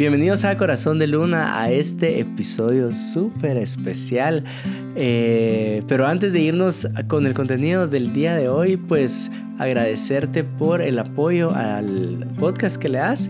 Bienvenidos 0.00 0.44
a 0.44 0.56
Corazón 0.56 0.98
de 0.98 1.06
Luna, 1.06 1.60
a 1.60 1.70
este 1.70 2.20
episodio 2.20 2.90
súper 2.90 3.58
especial. 3.58 4.44
Eh, 4.96 5.82
pero 5.88 6.06
antes 6.06 6.32
de 6.32 6.40
irnos 6.40 6.88
con 7.06 7.26
el 7.26 7.34
contenido 7.34 7.86
del 7.86 8.14
día 8.14 8.34
de 8.34 8.48
hoy, 8.48 8.78
pues 8.78 9.30
agradecerte 9.58 10.42
por 10.42 10.80
el 10.80 10.98
apoyo 10.98 11.54
al 11.54 12.26
podcast 12.38 12.78
que 12.78 12.88
le 12.88 12.96
das. 12.96 13.28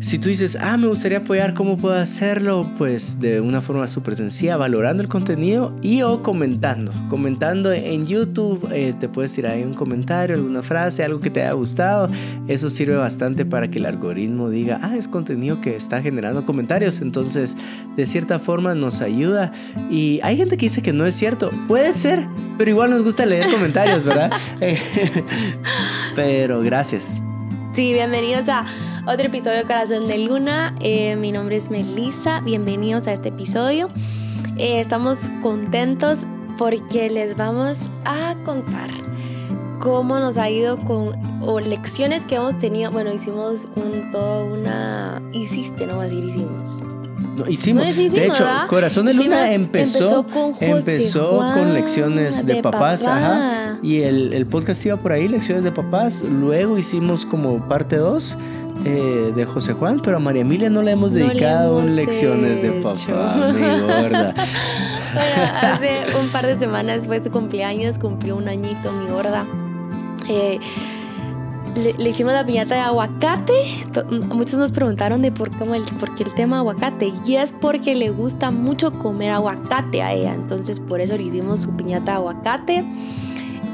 Si 0.00 0.18
tú 0.18 0.30
dices, 0.30 0.56
ah, 0.58 0.78
me 0.78 0.86
gustaría 0.86 1.18
apoyar, 1.18 1.52
¿cómo 1.52 1.76
puedo 1.76 1.94
hacerlo? 1.94 2.66
Pues 2.78 3.20
de 3.20 3.42
una 3.42 3.60
forma 3.60 3.86
súper 3.86 4.16
sencilla, 4.16 4.56
valorando 4.56 5.02
el 5.02 5.10
contenido 5.10 5.76
y 5.82 6.00
o 6.00 6.22
comentando. 6.22 6.90
Comentando 7.10 7.70
en 7.70 8.06
YouTube, 8.06 8.66
eh, 8.72 8.94
te 8.98 9.10
puedes 9.10 9.34
tirar 9.34 9.52
ahí 9.52 9.62
un 9.62 9.74
comentario, 9.74 10.36
alguna 10.36 10.62
frase, 10.62 11.04
algo 11.04 11.20
que 11.20 11.28
te 11.28 11.42
haya 11.42 11.52
gustado. 11.52 12.08
Eso 12.48 12.70
sirve 12.70 12.96
bastante 12.96 13.44
para 13.44 13.70
que 13.70 13.78
el 13.78 13.84
algoritmo 13.84 14.48
diga, 14.48 14.80
ah, 14.82 14.96
es 14.96 15.06
contenido 15.06 15.60
que 15.60 15.76
está 15.76 16.00
generando 16.00 16.46
comentarios. 16.46 17.02
Entonces, 17.02 17.54
de 17.94 18.06
cierta 18.06 18.38
forma 18.38 18.74
nos 18.74 19.02
ayuda. 19.02 19.52
Y 19.90 20.18
hay 20.22 20.38
gente 20.38 20.56
que 20.56 20.64
dice 20.64 20.80
que 20.80 20.94
no 20.94 21.04
es 21.04 21.14
cierto. 21.14 21.50
Puede 21.68 21.92
ser, 21.92 22.26
pero 22.56 22.70
igual 22.70 22.88
nos 22.88 23.04
gusta 23.04 23.26
leer 23.26 23.50
comentarios, 23.50 24.02
¿verdad? 24.02 24.30
pero 26.16 26.62
gracias. 26.62 27.20
Sí, 27.74 27.92
bienvenidos 27.92 28.48
a 28.48 28.64
otro 29.12 29.26
episodio 29.26 29.56
de 29.56 29.64
Corazón 29.64 30.06
de 30.06 30.18
Luna. 30.18 30.72
Eh, 30.80 31.16
mi 31.16 31.32
nombre 31.32 31.56
es 31.56 31.68
Melissa, 31.68 32.40
bienvenidos 32.42 33.08
a 33.08 33.12
este 33.12 33.30
episodio. 33.30 33.90
Eh, 34.56 34.78
estamos 34.78 35.28
contentos 35.42 36.20
porque 36.56 37.10
les 37.10 37.36
vamos 37.36 37.90
a 38.04 38.36
contar 38.44 38.88
cómo 39.80 40.20
nos 40.20 40.36
ha 40.36 40.48
ido 40.48 40.78
con 40.84 41.18
o 41.42 41.58
lecciones 41.58 42.24
que 42.24 42.36
hemos 42.36 42.56
tenido. 42.60 42.92
Bueno, 42.92 43.12
hicimos 43.12 43.66
un 43.74 44.12
todo 44.12 44.44
una 44.44 45.20
hiciste, 45.32 45.88
no 45.88 45.96
voy 45.96 46.06
a 46.06 46.08
decir 46.08 46.24
hicimos. 46.24 46.80
No, 47.34 47.48
hicimos. 47.48 47.96
de 47.96 48.26
hecho, 48.26 48.46
Corazón 48.68 49.06
de 49.06 49.14
Luna 49.14 49.52
empezó, 49.52 50.24
empezó, 50.60 51.38
con, 51.38 51.74
lecciones 51.74 52.46
de, 52.46 52.62
papás, 52.62 53.06
ajá, 53.06 53.78
y 53.82 54.02
el, 54.02 54.34
el 54.34 54.46
podcast 54.46 54.84
iba 54.86 54.96
por 54.96 55.10
ahí, 55.10 55.26
lecciones 55.26 55.64
de 55.64 55.72
papás. 55.72 56.22
Luego 56.22 56.78
hicimos 56.78 57.26
como 57.26 57.66
parte 57.66 57.96
2 57.96 58.36
eh, 58.84 59.32
de 59.34 59.44
José 59.44 59.72
Juan, 59.72 60.00
pero 60.02 60.16
a 60.16 60.20
María 60.20 60.42
Emilia 60.42 60.70
no 60.70 60.82
le 60.82 60.92
hemos 60.92 61.12
dedicado 61.12 61.82
lecciones 61.82 62.62
de 62.62 62.72
papá, 62.72 63.52
mi 63.52 63.80
gorda. 63.80 64.34
hace 65.62 66.06
un 66.20 66.28
par 66.28 66.46
de 66.46 66.58
semanas 66.58 67.06
fue 67.06 67.22
su 67.22 67.30
cumpleaños, 67.30 67.98
cumplió 67.98 68.36
un 68.36 68.48
añito 68.48 68.92
mi 68.92 69.10
gorda. 69.10 69.44
Eh, 70.28 70.58
le, 71.74 72.08
hicimos 72.08 72.32
la 72.32 72.44
piñata 72.44 72.74
de 72.74 72.80
aguacate. 72.80 73.52
Muchos 74.28 74.54
nos 74.54 74.72
preguntaron 74.72 75.22
de 75.22 75.32
por, 75.32 75.50
cómo 75.56 75.74
el, 75.74 75.84
por 75.84 76.14
qué 76.14 76.24
el 76.24 76.34
tema 76.34 76.58
aguacate. 76.58 77.12
Y 77.26 77.36
es 77.36 77.52
porque 77.52 77.94
le 77.94 78.10
gusta 78.10 78.50
mucho 78.50 78.92
comer 78.92 79.30
aguacate 79.30 80.02
a 80.02 80.12
ella. 80.12 80.34
Entonces 80.34 80.80
por 80.80 81.00
eso 81.00 81.16
le 81.16 81.24
hicimos 81.24 81.60
su 81.60 81.70
piñata 81.70 82.12
de 82.12 82.16
aguacate. 82.18 82.84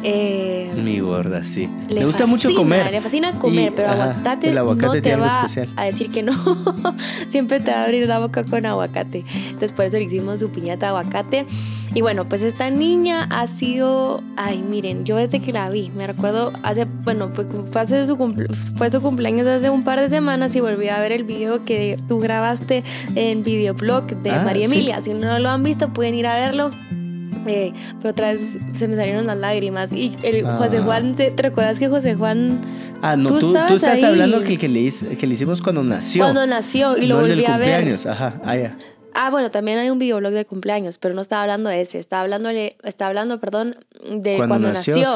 Eh, 0.02 0.70
Mi 0.82 1.00
gorda, 1.00 1.44
sí. 1.44 1.68
Le, 1.88 2.04
gusta 2.04 2.26
mucho 2.26 2.54
comer. 2.54 2.90
Le 2.90 3.00
fascina 3.00 3.32
comer, 3.32 3.72
pero 3.74 3.90
aguacate, 3.90 4.52
no 4.52 4.76
te 5.00 5.16
va 5.16 5.46
a 5.76 5.84
decir 5.84 6.10
que 6.10 6.22
no. 6.22 6.32
Siempre 7.28 7.60
te 7.60 7.70
va 7.70 7.78
a 7.78 7.84
abrir 7.84 8.06
la 8.06 8.18
boca 8.18 8.44
con 8.44 8.66
aguacate. 8.66 9.24
Entonces 9.46 9.72
por 9.72 9.84
eso 9.84 9.96
le 9.96 10.04
hicimos 10.04 10.40
su 10.40 10.50
piñata 10.50 10.86
de 10.86 10.90
aguacate. 10.90 11.46
Y 11.94 12.02
bueno, 12.02 12.28
pues 12.28 12.42
esta 12.42 12.68
niña 12.68 13.26
ha 13.30 13.46
sido, 13.46 14.22
ay, 14.36 14.58
miren, 14.58 15.04
yo 15.04 15.16
desde 15.16 15.40
que 15.40 15.52
la 15.52 15.70
vi, 15.70 15.90
me 15.96 16.06
recuerdo 16.06 16.52
hace, 16.62 16.84
bueno, 16.84 17.30
fue, 17.32 17.46
su, 17.86 18.16
fue 18.76 18.92
su 18.92 19.00
cumpleaños 19.00 19.46
hace 19.46 19.70
un 19.70 19.82
par 19.82 20.00
de 20.00 20.08
semanas 20.10 20.54
y 20.56 20.60
volví 20.60 20.88
a 20.88 21.00
ver 21.00 21.12
el 21.12 21.24
video 21.24 21.64
que 21.64 21.96
tú 22.06 22.18
grabaste 22.20 22.84
en 23.14 23.42
videoblog 23.42 24.06
de 24.08 24.30
ah, 24.30 24.42
María 24.44 24.66
Emilia. 24.66 25.00
Si 25.00 25.14
no 25.14 25.38
lo 25.38 25.48
han 25.48 25.62
visto, 25.62 25.88
pueden 25.88 26.14
ir 26.14 26.26
a 26.26 26.36
verlo. 26.36 26.70
Eh, 27.48 27.72
pero 27.98 28.10
otra 28.10 28.32
vez 28.32 28.58
se 28.74 28.88
me 28.88 28.96
salieron 28.96 29.26
las 29.26 29.38
lágrimas. 29.38 29.92
Y 29.92 30.16
el 30.22 30.44
José 30.44 30.78
ah. 30.78 30.82
Juan, 30.82 31.14
¿te, 31.14 31.32
recuerdas 31.36 31.78
que 31.78 31.88
José 31.88 32.14
Juan... 32.14 32.60
Ah, 33.02 33.16
no, 33.16 33.38
tú, 33.38 33.54
tú, 33.68 33.74
estás 33.74 34.02
hablando 34.02 34.42
que, 34.42 34.56
que, 34.56 34.68
le, 34.68 34.90
que 35.16 35.26
le 35.26 35.34
hicimos 35.34 35.60
cuando 35.60 35.82
nació. 35.84 36.24
Cuando 36.24 36.46
nació 36.46 36.96
y 36.96 37.06
lo 37.06 37.20
volví 37.20 37.44
a 37.44 37.58
ver. 37.58 37.96
Ajá, 38.08 38.40
ah, 38.44 38.56
ya. 38.56 38.76
Ah, 39.18 39.30
bueno, 39.30 39.50
también 39.50 39.78
hay 39.78 39.88
un 39.88 39.98
videoblog 39.98 40.32
de 40.32 40.44
cumpleaños, 40.44 40.98
pero 40.98 41.14
no 41.14 41.22
estaba 41.22 41.42
hablando 41.42 41.70
de 41.70 41.80
ese, 41.80 41.98
estaba 41.98 42.22
hablando, 42.22 42.50
estaba 42.50 43.08
hablando 43.08 43.40
perdón, 43.40 43.76
de 44.10 44.36
cuando, 44.36 44.68
nació. 44.68 45.06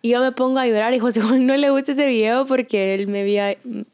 Y 0.00 0.10
yo 0.10 0.20
me 0.20 0.32
pongo 0.32 0.58
a 0.58 0.66
llorar 0.66 0.94
y 0.94 0.98
José 0.98 1.20
Juan 1.20 1.46
no 1.46 1.56
le 1.56 1.68
gusta 1.68 1.92
ese 1.92 2.06
video 2.06 2.46
porque 2.46 2.94
él 2.94 3.06
me 3.06 3.22
vio, 3.22 3.42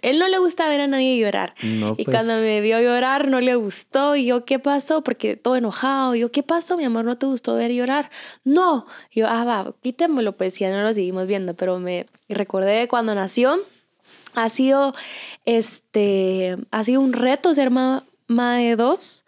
él 0.03 0.19
no 0.19 0.29
le 0.29 0.39
gusta 0.39 0.69
ver 0.69 0.83
a 0.83 0.87
nadie 0.87 1.19
llorar. 1.19 1.55
y 1.61 1.81
pues. 1.81 2.07
cuando 2.07 2.41
me 2.41 2.61
vio 2.61 2.81
llorar 2.81 3.29
no 3.29 3.41
le 3.41 3.57
gustó 3.57 4.15
y 4.15 4.27
yo, 4.27 4.45
¿qué 4.45 4.59
pasó? 4.59 5.03
Porque 5.03 5.37
todo 5.37 5.57
enojado, 5.57 6.15
y 6.15 6.21
yo, 6.21 6.31
¿qué 6.31 6.43
pasó? 6.43 6.77
Mi 6.77 6.85
amor, 6.85 7.05
¿no 7.05 7.19
te 7.19 7.27
gustó 7.27 7.57
ver 7.57 7.73
llorar? 7.73 8.11
No. 8.45 8.87
Y 9.11 9.21
yo, 9.21 9.27
ah, 9.29 9.45
va, 9.45 9.75
quítemelo, 9.83 10.37
pues 10.37 10.59
ya 10.59 10.71
no 10.71 10.83
lo 10.83 10.95
seguimos 10.95 11.27
viendo, 11.27 11.55
pero 11.55 11.79
me 11.79 12.07
recordé 12.29 12.89
cuando 12.89 13.15
nació. 13.15 13.59
Ha 14.35 14.51
sido, 14.51 14.95
este, 15.47 16.57
ha 16.71 16.85
sido 16.85 17.01
un 17.01 17.15
reto 17.15 17.55
ser 17.55 17.71
mamá 17.71 18.57
de 18.59 18.77
dos 18.77 19.25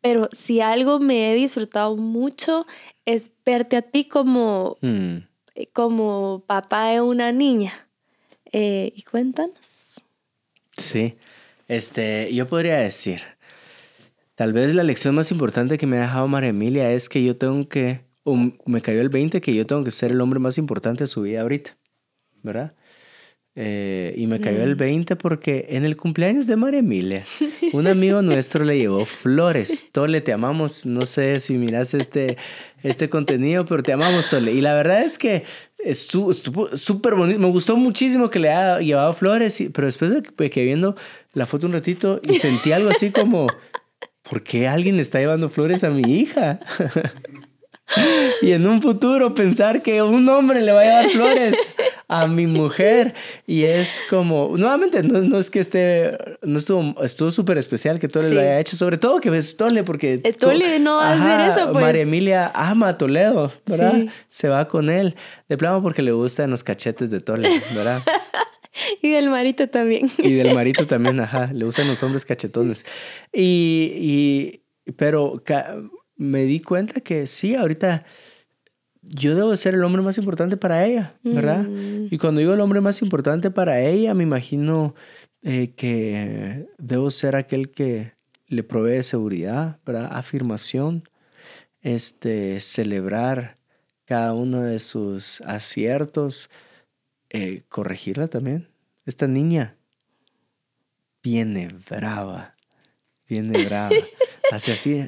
pero 0.00 0.28
si 0.32 0.60
algo 0.60 1.00
me 1.00 1.30
he 1.30 1.34
disfrutado 1.34 1.96
mucho 1.96 2.66
es 3.04 3.30
verte 3.44 3.76
a 3.76 3.82
ti 3.82 4.04
como, 4.06 4.78
mm. 4.80 5.16
eh, 5.54 5.66
como 5.72 6.44
papá 6.46 6.86
de 6.86 7.00
una 7.00 7.32
niña. 7.32 7.88
Eh, 8.52 8.92
y 8.96 9.02
cuéntanos. 9.02 10.02
Sí, 10.76 11.16
este, 11.68 12.34
yo 12.34 12.48
podría 12.48 12.78
decir, 12.78 13.20
tal 14.34 14.52
vez 14.52 14.74
la 14.74 14.82
lección 14.82 15.14
más 15.14 15.30
importante 15.30 15.78
que 15.78 15.86
me 15.86 15.98
ha 15.98 16.02
dejado 16.02 16.26
María 16.26 16.50
Emilia 16.50 16.90
es 16.92 17.08
que 17.08 17.22
yo 17.22 17.36
tengo 17.36 17.68
que, 17.68 18.00
me 18.66 18.80
cayó 18.80 19.00
el 19.00 19.08
20, 19.08 19.40
que 19.40 19.54
yo 19.54 19.66
tengo 19.66 19.84
que 19.84 19.90
ser 19.90 20.10
el 20.10 20.20
hombre 20.20 20.40
más 20.40 20.58
importante 20.58 21.04
de 21.04 21.08
su 21.08 21.22
vida 21.22 21.42
ahorita, 21.42 21.76
¿verdad? 22.42 22.74
Eh, 23.56 24.14
y 24.16 24.28
me 24.28 24.40
cayó 24.40 24.62
el 24.62 24.76
20 24.76 25.14
mm. 25.14 25.18
porque 25.18 25.66
en 25.70 25.84
el 25.84 25.96
cumpleaños 25.96 26.46
de 26.46 26.54
María 26.54 26.80
Emilia, 26.80 27.24
un 27.72 27.88
amigo 27.88 28.22
nuestro 28.22 28.64
le 28.64 28.78
llevó 28.78 29.04
flores. 29.04 29.88
Tole, 29.90 30.20
te 30.20 30.32
amamos. 30.32 30.86
No 30.86 31.04
sé 31.04 31.40
si 31.40 31.54
miras 31.54 31.94
este, 31.94 32.36
este 32.82 33.08
contenido, 33.08 33.64
pero 33.64 33.82
te 33.82 33.92
amamos, 33.92 34.28
Tole. 34.28 34.52
Y 34.52 34.60
la 34.60 34.74
verdad 34.74 35.02
es 35.02 35.18
que 35.18 35.44
estuvo 35.78 36.32
súper 36.32 37.14
bonito. 37.14 37.40
Me 37.40 37.48
gustó 37.48 37.76
muchísimo 37.76 38.30
que 38.30 38.38
le 38.38 38.50
haya 38.50 38.80
llevado 38.80 39.12
flores, 39.14 39.62
pero 39.72 39.86
después 39.86 40.12
de 40.12 40.50
que 40.50 40.64
viendo 40.64 40.94
la 41.32 41.46
foto 41.46 41.66
un 41.66 41.72
ratito 41.72 42.20
y 42.22 42.36
sentí 42.36 42.72
algo 42.72 42.90
así 42.90 43.10
como, 43.10 43.48
¿por 44.22 44.42
qué 44.42 44.68
alguien 44.68 45.00
está 45.00 45.18
llevando 45.18 45.48
flores 45.48 45.82
a 45.82 45.90
mi 45.90 46.02
hija? 46.02 46.60
y 48.42 48.52
en 48.52 48.66
un 48.66 48.80
futuro 48.80 49.34
pensar 49.34 49.82
que 49.82 50.02
un 50.02 50.28
hombre 50.28 50.62
le 50.62 50.72
va 50.72 50.80
a 50.80 50.84
llevar 50.84 51.08
flores 51.08 51.74
a 52.10 52.26
mi 52.26 52.48
mujer 52.48 53.14
y 53.46 53.62
es 53.62 54.02
como, 54.10 54.56
nuevamente, 54.56 55.00
no, 55.04 55.20
no 55.22 55.38
es 55.38 55.48
que 55.48 55.60
esté, 55.60 56.10
no 56.42 56.58
estuvo, 56.58 57.04
estuvo 57.04 57.30
súper 57.30 57.56
especial 57.56 58.00
que 58.00 58.08
Tole 58.08 58.30
lo 58.30 58.40
haya 58.40 58.58
hecho, 58.58 58.76
sobre 58.76 58.98
todo 58.98 59.20
que 59.20 59.28
es 59.36 59.56
Tole, 59.56 59.84
porque... 59.84 60.18
Tole 60.18 60.80
no 60.80 60.96
va 60.96 61.10
a 61.10 61.12
hacer 61.12 61.52
eso, 61.52 61.70
pues. 61.70 61.84
María 61.84 62.02
Emilia 62.02 62.50
ama 62.52 62.88
a 62.88 62.98
Toledo, 62.98 63.52
¿verdad? 63.64 64.06
Se 64.28 64.48
va 64.48 64.66
con 64.66 64.90
él, 64.90 65.14
de 65.48 65.56
plano 65.56 65.82
porque 65.82 66.02
le 66.02 66.10
gustan 66.10 66.50
los 66.50 66.64
cachetes 66.64 67.10
de 67.10 67.20
Tole, 67.20 67.48
¿verdad? 67.76 68.02
y 69.02 69.10
del 69.10 69.30
marito 69.30 69.68
también. 69.68 70.10
y 70.18 70.32
del 70.32 70.52
marito 70.52 70.88
también, 70.88 71.20
ajá, 71.20 71.50
le 71.52 71.64
gustan 71.64 71.86
los 71.86 72.02
hombres 72.02 72.24
cachetones. 72.24 72.84
Y, 73.32 73.92
y 73.94 74.92
pero 74.96 75.44
me 76.16 76.42
di 76.42 76.58
cuenta 76.58 77.02
que 77.02 77.28
sí, 77.28 77.54
ahorita 77.54 78.04
yo 79.02 79.34
debo 79.34 79.54
ser 79.56 79.74
el 79.74 79.84
hombre 79.84 80.02
más 80.02 80.18
importante 80.18 80.56
para 80.56 80.84
ella, 80.84 81.14
¿verdad? 81.22 81.62
Mm. 81.62 82.08
Y 82.10 82.18
cuando 82.18 82.40
digo 82.40 82.52
el 82.52 82.60
hombre 82.60 82.80
más 82.80 83.02
importante 83.02 83.50
para 83.50 83.80
ella, 83.80 84.14
me 84.14 84.24
imagino 84.24 84.94
eh, 85.42 85.72
que 85.74 86.66
debo 86.78 87.10
ser 87.10 87.36
aquel 87.36 87.70
que 87.70 88.12
le 88.46 88.62
provee 88.62 89.02
seguridad, 89.02 89.78
¿verdad? 89.86 90.08
Afirmación, 90.12 91.04
este, 91.80 92.60
celebrar 92.60 93.58
cada 94.04 94.34
uno 94.34 94.62
de 94.62 94.80
sus 94.80 95.40
aciertos, 95.42 96.50
eh, 97.30 97.62
corregirla 97.68 98.26
también. 98.26 98.68
Esta 99.06 99.26
niña 99.26 99.76
viene 101.22 101.68
brava, 101.88 102.54
viene 103.30 103.64
brava. 103.64 103.94
Hace 104.52 104.72
así 104.72 105.06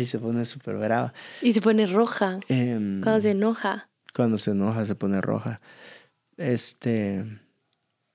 y 0.00 0.06
se 0.06 0.18
pone 0.18 0.44
súper 0.44 0.76
brava. 0.76 1.12
Y 1.42 1.52
se 1.52 1.60
pone 1.60 1.86
roja. 1.86 2.40
Em, 2.48 3.02
cuando 3.02 3.20
se 3.20 3.30
enoja. 3.30 3.88
Cuando 4.14 4.38
se 4.38 4.52
enoja 4.52 4.86
se 4.86 4.94
pone 4.94 5.20
roja. 5.20 5.60
Este. 6.36 7.24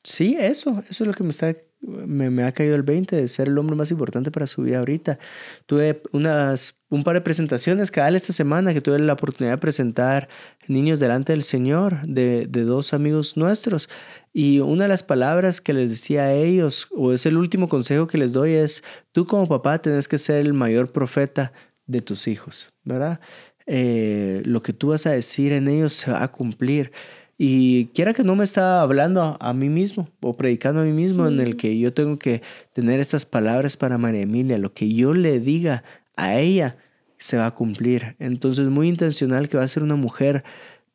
Sí, 0.04 0.36
eso. 0.40 0.84
Eso 0.90 1.04
es 1.04 1.08
lo 1.08 1.14
que 1.14 1.24
me 1.24 1.30
está 1.30 1.56
me, 1.84 2.44
ha 2.44 2.52
caído 2.52 2.76
el 2.76 2.84
20 2.84 3.16
de 3.16 3.28
ser 3.28 3.50
el 3.50 3.58
hombre 3.58 3.76
más 3.76 3.92
importante 3.92 4.32
para 4.32 4.48
su 4.48 4.64
vida 4.64 4.80
ahorita. 4.80 5.20
Tuve 5.66 6.02
unas, 6.12 6.76
un 6.90 7.04
par 7.04 7.16
de 7.16 7.22
presentaciones 7.22 7.92
cada 7.92 8.10
esta 8.10 8.34
semana 8.34 8.74
que 8.74 8.82
tuve 8.82 9.00
la 9.00 9.14
oportunidad 9.14 9.54
de 9.54 9.58
presentar 9.60 10.30
niños 10.68 11.00
delante 11.00 11.34
del 11.34 11.44
Señor 11.44 12.02
de, 12.08 12.48
de 12.48 12.64
dos 12.64 12.94
amigos 12.94 13.38
nuestros. 13.38 13.90
Y 14.32 14.60
una 14.60 14.86
de 14.86 14.90
las 14.90 15.04
palabras 15.04 15.62
que 15.62 15.74
les 15.74 15.92
decía 15.92 16.24
a 16.24 16.34
ellos, 16.34 16.88
o 16.92 17.14
es 17.14 17.26
el 17.26 17.38
último 17.38 17.70
consejo 17.70 18.08
que 18.08 18.18
les 18.18 18.34
doy, 18.34 18.54
es, 18.54 18.84
tú 19.12 19.28
como 19.28 19.48
papá 19.48 19.80
tienes 19.80 20.08
que 20.08 20.18
ser 20.18 20.38
el 20.38 20.54
mayor 20.54 20.92
profeta 20.92 21.52
de 21.86 22.02
tus 22.02 22.28
hijos, 22.28 22.72
¿verdad? 22.84 23.20
Eh, 23.66 24.42
lo 24.46 24.62
que 24.62 24.74
tú 24.74 24.90
vas 24.90 25.06
a 25.06 25.12
decir 25.12 25.54
en 25.54 25.68
ellos 25.68 25.94
se 25.94 26.12
va 26.12 26.24
a 26.24 26.32
cumplir. 26.32 26.92
Y 27.46 27.88
quiera 27.88 28.14
que 28.14 28.24
no 28.24 28.38
me 28.38 28.46
estaba 28.46 28.80
hablando 28.80 29.36
a, 29.38 29.52
mí 29.52 29.68
mismo 29.68 30.08
o 30.22 30.38
predicando 30.38 30.80
a 30.80 30.86
mí 30.86 30.94
mismo 30.94 31.28
en 31.28 31.42
el 31.42 31.58
que 31.58 31.78
yo 31.78 31.94
tengo 31.94 32.18
que 32.18 32.42
tener 32.72 33.02
estas 33.02 33.26
palabras 33.26 33.76
para 33.76 33.98
María 33.98 34.22
Emilia. 34.22 34.58
Lo 34.58 34.74
que 34.74 34.88
yo 34.94 35.14
le 35.14 35.42
diga 35.42 35.84
a 36.16 36.38
ella 36.40 36.78
se 37.18 37.36
va 37.36 37.48
a 37.48 37.52
cumplir. 37.54 38.16
Entonces, 38.20 38.70
muy 38.70 38.88
intencional 38.88 39.50
que 39.50 39.58
va 39.58 39.64
a 39.64 39.68
ser 39.68 39.84
una 39.84 39.98
mujer, 39.98 40.46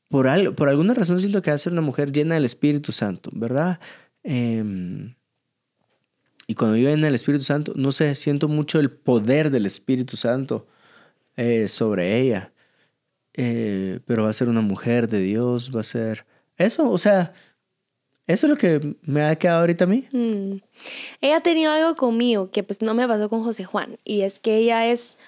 por, 0.09 0.27
algo, 0.27 0.55
por 0.55 0.71
alguna 0.71 0.95
razón 0.95 1.21
siento 1.21 1.43
que 1.43 1.51
va 1.51 1.55
a 1.55 1.59
ser 1.59 1.75
una 1.75 1.83
mujer 1.83 2.13
llena 2.13 2.37
del 2.37 2.47
Espíritu 2.47 2.93
Santo, 2.93 3.29
¿verdad? 3.35 3.79
Em, 4.23 5.17
y 6.47 6.55
cuando 6.55 6.79
yo 6.79 6.89
en 6.89 7.05
el 7.05 7.15
Espíritu 7.15 7.45
Santo, 7.45 7.75
no 7.77 7.93
sé, 7.93 8.15
siento 8.15 8.49
mucho 8.49 8.81
el 8.81 8.91
poder 8.91 9.51
del 9.51 9.67
Espíritu 9.67 10.17
Santo 10.17 10.67
eh, 11.37 11.69
sobre 11.69 12.19
ella. 12.19 12.55
Eh, 13.35 14.01
pero 14.07 14.23
va 14.23 14.31
a 14.31 14.33
ser 14.33 14.49
una 14.49 14.63
mujer 14.63 15.11
de 15.11 15.21
Dios, 15.21 15.71
va 15.77 15.81
a 15.81 15.83
ser 15.83 16.25
eso, 16.59 16.91
o 16.91 16.99
sea, 16.99 17.33
eso 18.27 18.47
es 18.47 18.51
lo 18.51 18.57
que 18.57 18.97
me 19.03 19.23
ha 19.25 19.37
quedado 19.37 19.61
ahorita 19.61 19.85
a 19.85 19.87
mí. 19.87 20.07
Mm. 20.13 20.59
Ella 21.21 21.37
ha 21.37 21.43
tenido 21.43 21.73
algo 21.73 21.97
conmigo 21.97 22.51
que 22.51 22.63
pues 22.63 22.83
no 22.83 22.95
me 22.95 23.09
pasó 23.09 23.31
con 23.31 23.43
José 23.43 23.65
Juan 23.65 23.99
y 24.05 24.21
es 24.21 24.39
que 24.39 24.57
ella 24.57 24.87
es, 24.87 25.19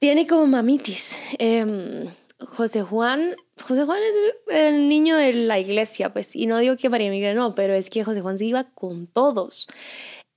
tiene 0.00 0.26
como 0.26 0.46
mamitis. 0.46 1.16
Em, 1.38 2.08
José 2.38 2.82
Juan, 2.82 3.36
José 3.62 3.84
Juan 3.84 4.00
es 4.02 4.16
el 4.48 4.88
niño 4.88 5.16
de 5.16 5.32
la 5.32 5.58
iglesia, 5.58 6.12
pues, 6.12 6.36
y 6.36 6.46
no 6.46 6.58
digo 6.58 6.76
que 6.76 6.90
María 6.90 7.06
Emilia 7.06 7.32
no, 7.32 7.54
pero 7.54 7.72
es 7.72 7.88
que 7.88 8.04
José 8.04 8.20
Juan 8.20 8.38
se 8.38 8.44
iba 8.44 8.64
con 8.64 9.06
todos. 9.06 9.68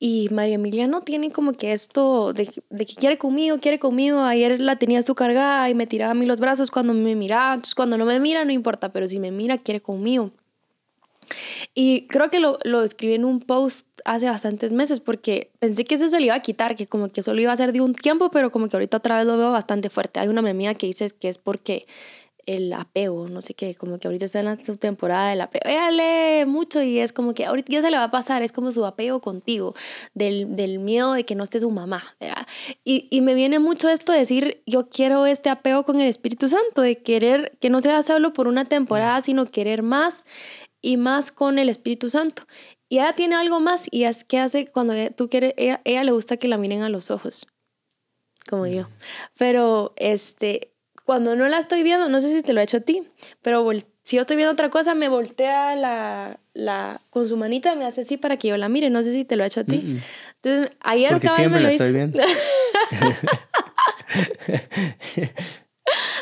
Y 0.01 0.29
María 0.31 0.55
Emilia 0.55 0.87
no 0.87 1.01
tiene 1.01 1.29
como 1.29 1.53
que 1.53 1.73
esto 1.73 2.31
de, 2.31 2.49
de, 2.69 2.85
que 2.85 2.95
quiere 2.95 3.17
conmigo, 3.17 3.59
quiere 3.59 3.79
conmigo. 3.79 4.21
Ayer 4.21 4.59
la 4.61 4.77
tenía 4.77 5.03
su 5.03 5.13
cargada 5.13 5.69
y 5.69 5.75
me 5.75 5.87
tiraba 5.87 6.11
a 6.11 6.15
mí 6.15 6.25
los 6.25 6.39
brazos 6.39 6.71
cuando 6.71 6.93
me 6.93 7.15
miraba. 7.15 7.55
Entonces, 7.55 7.75
cuando 7.75 7.97
no 7.97 8.05
me 8.05 8.19
mira, 8.21 8.45
no 8.45 8.53
importa, 8.53 8.93
pero 8.93 9.07
si 9.07 9.19
me 9.19 9.31
mira, 9.31 9.57
quiere 9.57 9.81
conmigo. 9.81 10.31
Y 11.75 12.07
creo 12.07 12.29
que 12.29 12.39
lo, 12.39 12.57
lo 12.63 12.83
escribí 12.83 13.13
en 13.13 13.25
un 13.25 13.41
post 13.41 13.87
hace 14.05 14.27
bastantes 14.27 14.71
meses 14.71 14.99
porque 14.99 15.51
pensé 15.59 15.85
que 15.85 15.95
eso 15.95 16.09
se 16.09 16.19
le 16.19 16.27
iba 16.27 16.35
a 16.35 16.41
quitar, 16.41 16.75
que 16.75 16.87
como 16.87 17.09
que 17.09 17.21
solo 17.21 17.41
iba 17.41 17.51
a 17.51 17.57
ser 17.57 17.73
de 17.73 17.81
un 17.81 17.93
tiempo, 17.93 18.31
pero 18.31 18.51
como 18.51 18.69
que 18.69 18.77
ahorita 18.77 18.97
otra 18.97 19.17
vez 19.17 19.27
lo 19.27 19.37
veo 19.37 19.51
bastante 19.51 19.89
fuerte. 19.89 20.19
Hay 20.19 20.29
una 20.29 20.41
memía 20.41 20.73
que 20.73 20.87
dice 20.87 21.09
que 21.11 21.29
es 21.29 21.37
porque 21.37 21.85
el 22.49 22.73
apego, 22.73 23.27
no 23.27 23.41
sé 23.41 23.53
qué, 23.53 23.75
como 23.75 23.99
que 23.99 24.07
ahorita 24.07 24.25
está 24.25 24.39
en 24.39 24.45
la 24.45 24.63
subtemporada 24.63 25.29
del 25.29 25.41
apego. 25.41 25.69
Ella 25.69 25.91
lee 25.91 26.45
mucho 26.47 26.81
y 26.81 26.97
es 26.97 27.13
como 27.13 27.35
que 27.35 27.45
ahorita 27.45 27.71
ya 27.71 27.81
se 27.81 27.91
le 27.91 27.97
va 27.97 28.05
a 28.05 28.11
pasar, 28.11 28.41
es 28.41 28.51
como 28.51 28.71
su 28.71 28.85
apego 28.87 29.21
contigo, 29.21 29.75
del, 30.15 30.55
del 30.55 30.79
miedo 30.79 31.13
de 31.13 31.25
que 31.25 31.35
no 31.35 31.43
esté 31.43 31.59
su 31.59 31.69
mamá, 31.69 32.15
¿verdad? 32.19 32.47
Y, 32.83 33.07
y, 33.11 33.21
me 33.21 33.35
viene 33.35 33.59
mucho 33.59 33.87
esto 33.87 34.11
de 34.11 34.19
decir, 34.19 34.63
yo 34.65 34.89
quiero 34.89 35.27
este 35.27 35.49
apego 35.49 35.83
con 35.83 35.99
el 35.99 36.07
Espíritu 36.07 36.49
Santo, 36.49 36.81
de 36.81 36.97
querer 36.97 37.55
que 37.61 37.69
no 37.69 37.81
sea 37.81 38.01
solo 38.01 38.33
por 38.33 38.47
una 38.47 38.65
temporada, 38.65 39.21
sino 39.21 39.45
querer 39.45 39.83
más 39.83 40.25
y 40.81 40.97
más 40.97 41.31
con 41.31 41.59
el 41.59 41.69
Espíritu 41.69 42.09
Santo. 42.09 42.43
Y 42.89 42.97
ella 42.97 43.13
tiene 43.13 43.35
algo 43.35 43.59
más 43.59 43.85
y 43.91 44.05
es 44.05 44.23
que 44.23 44.39
hace 44.39 44.65
cuando 44.65 44.95
tú 45.15 45.29
quieres, 45.29 45.53
ella, 45.55 45.81
ella 45.85 46.03
le 46.03 46.13
gusta 46.13 46.37
que 46.37 46.47
la 46.47 46.57
miren 46.57 46.81
a 46.81 46.89
los 46.89 47.11
ojos, 47.11 47.45
como 48.47 48.65
yo. 48.65 48.87
Pero 49.37 49.93
este 49.97 50.73
cuando 51.09 51.35
no 51.35 51.47
la 51.47 51.57
estoy 51.57 51.81
viendo, 51.81 52.07
no 52.07 52.21
sé 52.21 52.31
si 52.31 52.43
te 52.43 52.53
lo 52.53 52.61
he 52.61 52.65
hecho 52.65 52.77
a 52.77 52.81
ti, 52.81 53.01
pero 53.41 53.67
si 54.03 54.17
yo 54.17 54.21
estoy 54.21 54.35
viendo 54.35 54.53
otra 54.53 54.69
cosa, 54.69 54.93
me 54.93 55.09
voltea 55.09 55.75
la, 55.75 56.39
la, 56.53 57.01
con 57.09 57.27
su 57.27 57.35
manita, 57.35 57.73
me 57.73 57.85
hace 57.85 58.01
así 58.01 58.17
para 58.17 58.37
que 58.37 58.49
yo 58.49 58.57
la 58.57 58.69
mire. 58.69 58.91
No 58.91 59.01
sé 59.01 59.11
si 59.11 59.25
te 59.25 59.35
lo 59.35 59.43
he 59.43 59.47
hecho 59.47 59.61
a 59.61 59.63
ti. 59.63 60.01
Entonces, 60.35 60.69
ayer 60.81 61.13
Porque 61.13 61.29
siempre 61.29 61.61
me 61.61 61.63
lo 61.63 61.69
estoy 61.69 61.93
viendo. 61.93 62.19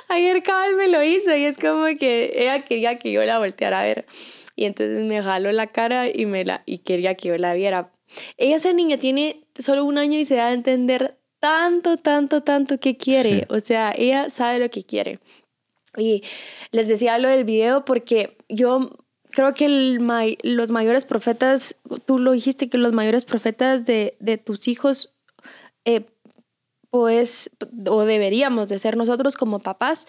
ayer 0.08 0.42
Cabal 0.42 0.78
me 0.78 0.88
lo 0.88 1.04
hizo 1.04 1.36
y 1.36 1.44
es 1.44 1.58
como 1.58 1.84
que 2.00 2.32
ella 2.38 2.64
quería 2.64 2.98
que 2.98 3.12
yo 3.12 3.26
la 3.26 3.40
volteara 3.40 3.82
a 3.82 3.84
ver. 3.84 4.06
Y 4.56 4.64
entonces 4.64 5.04
me 5.04 5.22
jaló 5.22 5.52
la 5.52 5.68
cara 5.68 6.08
y, 6.08 6.26
me 6.28 6.46
la, 6.46 6.64
y 6.66 6.78
quería 6.78 7.16
que 7.16 7.28
yo 7.28 7.38
la 7.38 7.54
viera. 7.56 7.92
Ella, 8.38 8.56
esa 8.56 8.72
niña, 8.72 8.96
tiene 8.96 9.44
solo 9.60 9.84
un 9.84 9.98
año 9.98 10.18
y 10.18 10.24
se 10.24 10.36
da 10.36 10.48
a 10.48 10.54
entender 10.54 11.17
tanto, 11.40 11.98
tanto, 11.98 12.42
tanto 12.42 12.80
que 12.80 12.98
quiere. 12.98 13.46
O 13.50 13.60
sea, 13.60 13.94
ella 13.96 14.30
sabe 14.30 14.60
lo 14.60 14.70
que 14.70 14.84
quiere. 14.84 15.20
Y 15.98 16.24
les 16.72 16.88
decía 16.88 17.18
lo 17.18 17.30
del 17.30 17.44
video 17.44 17.86
porque 17.86 18.38
yo 18.50 18.92
creo 19.32 19.54
que 19.54 19.66
el 19.66 20.00
los 20.44 20.72
mayores 20.72 21.06
profetas, 21.06 21.76
tú 22.06 22.20
lo 22.20 22.32
dijiste, 22.32 22.70
que 22.70 22.78
los 22.78 22.94
mayores 22.94 23.26
profetas 23.26 23.86
de, 23.86 24.16
de 24.20 24.38
tus 24.38 24.68
hijos, 24.68 25.14
eh, 25.86 26.06
pues, 26.90 27.50
o 27.90 28.04
deberíamos 28.06 28.70
de 28.70 28.80
ser 28.80 28.96
nosotros 28.96 29.36
como 29.36 29.60
papás. 29.60 30.08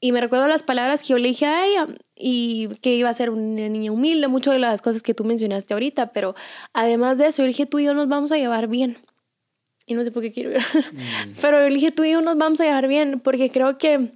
Y 0.00 0.12
me 0.12 0.20
recuerdo 0.20 0.46
las 0.46 0.62
palabras 0.62 1.02
que 1.02 1.08
yo 1.08 1.18
le 1.18 1.28
dije 1.28 1.46
a 1.46 1.66
ella 1.66 1.88
y 2.14 2.68
que 2.82 2.94
iba 2.94 3.08
a 3.08 3.14
ser 3.14 3.30
una 3.30 3.68
niña 3.68 3.92
humilde, 3.92 4.28
muchas 4.28 4.54
de 4.54 4.60
las 4.60 4.82
cosas 4.82 5.02
que 5.02 5.14
tú 5.14 5.24
mencionaste 5.24 5.74
ahorita, 5.74 6.12
pero 6.12 6.34
además 6.72 7.18
de 7.18 7.26
eso, 7.28 7.42
yo 7.42 7.48
dije, 7.48 7.66
tú 7.66 7.78
y 7.78 7.84
yo 7.84 7.94
nos 7.94 8.08
vamos 8.08 8.32
a 8.32 8.36
llevar 8.36 8.68
bien 8.68 8.98
y 9.88 9.94
no 9.94 10.04
sé 10.04 10.12
por 10.12 10.22
qué 10.22 10.30
quiero 10.30 10.50
llorar. 10.50 10.92
Mm. 10.92 11.34
Pero 11.40 11.66
yo 11.66 11.74
dije, 11.74 11.90
tú 11.90 12.04
y 12.04 12.12
yo 12.12 12.20
nos 12.20 12.36
vamos 12.36 12.60
a 12.60 12.64
llevar 12.64 12.86
bien, 12.86 13.20
porque 13.20 13.50
creo 13.50 13.78
que 13.78 14.12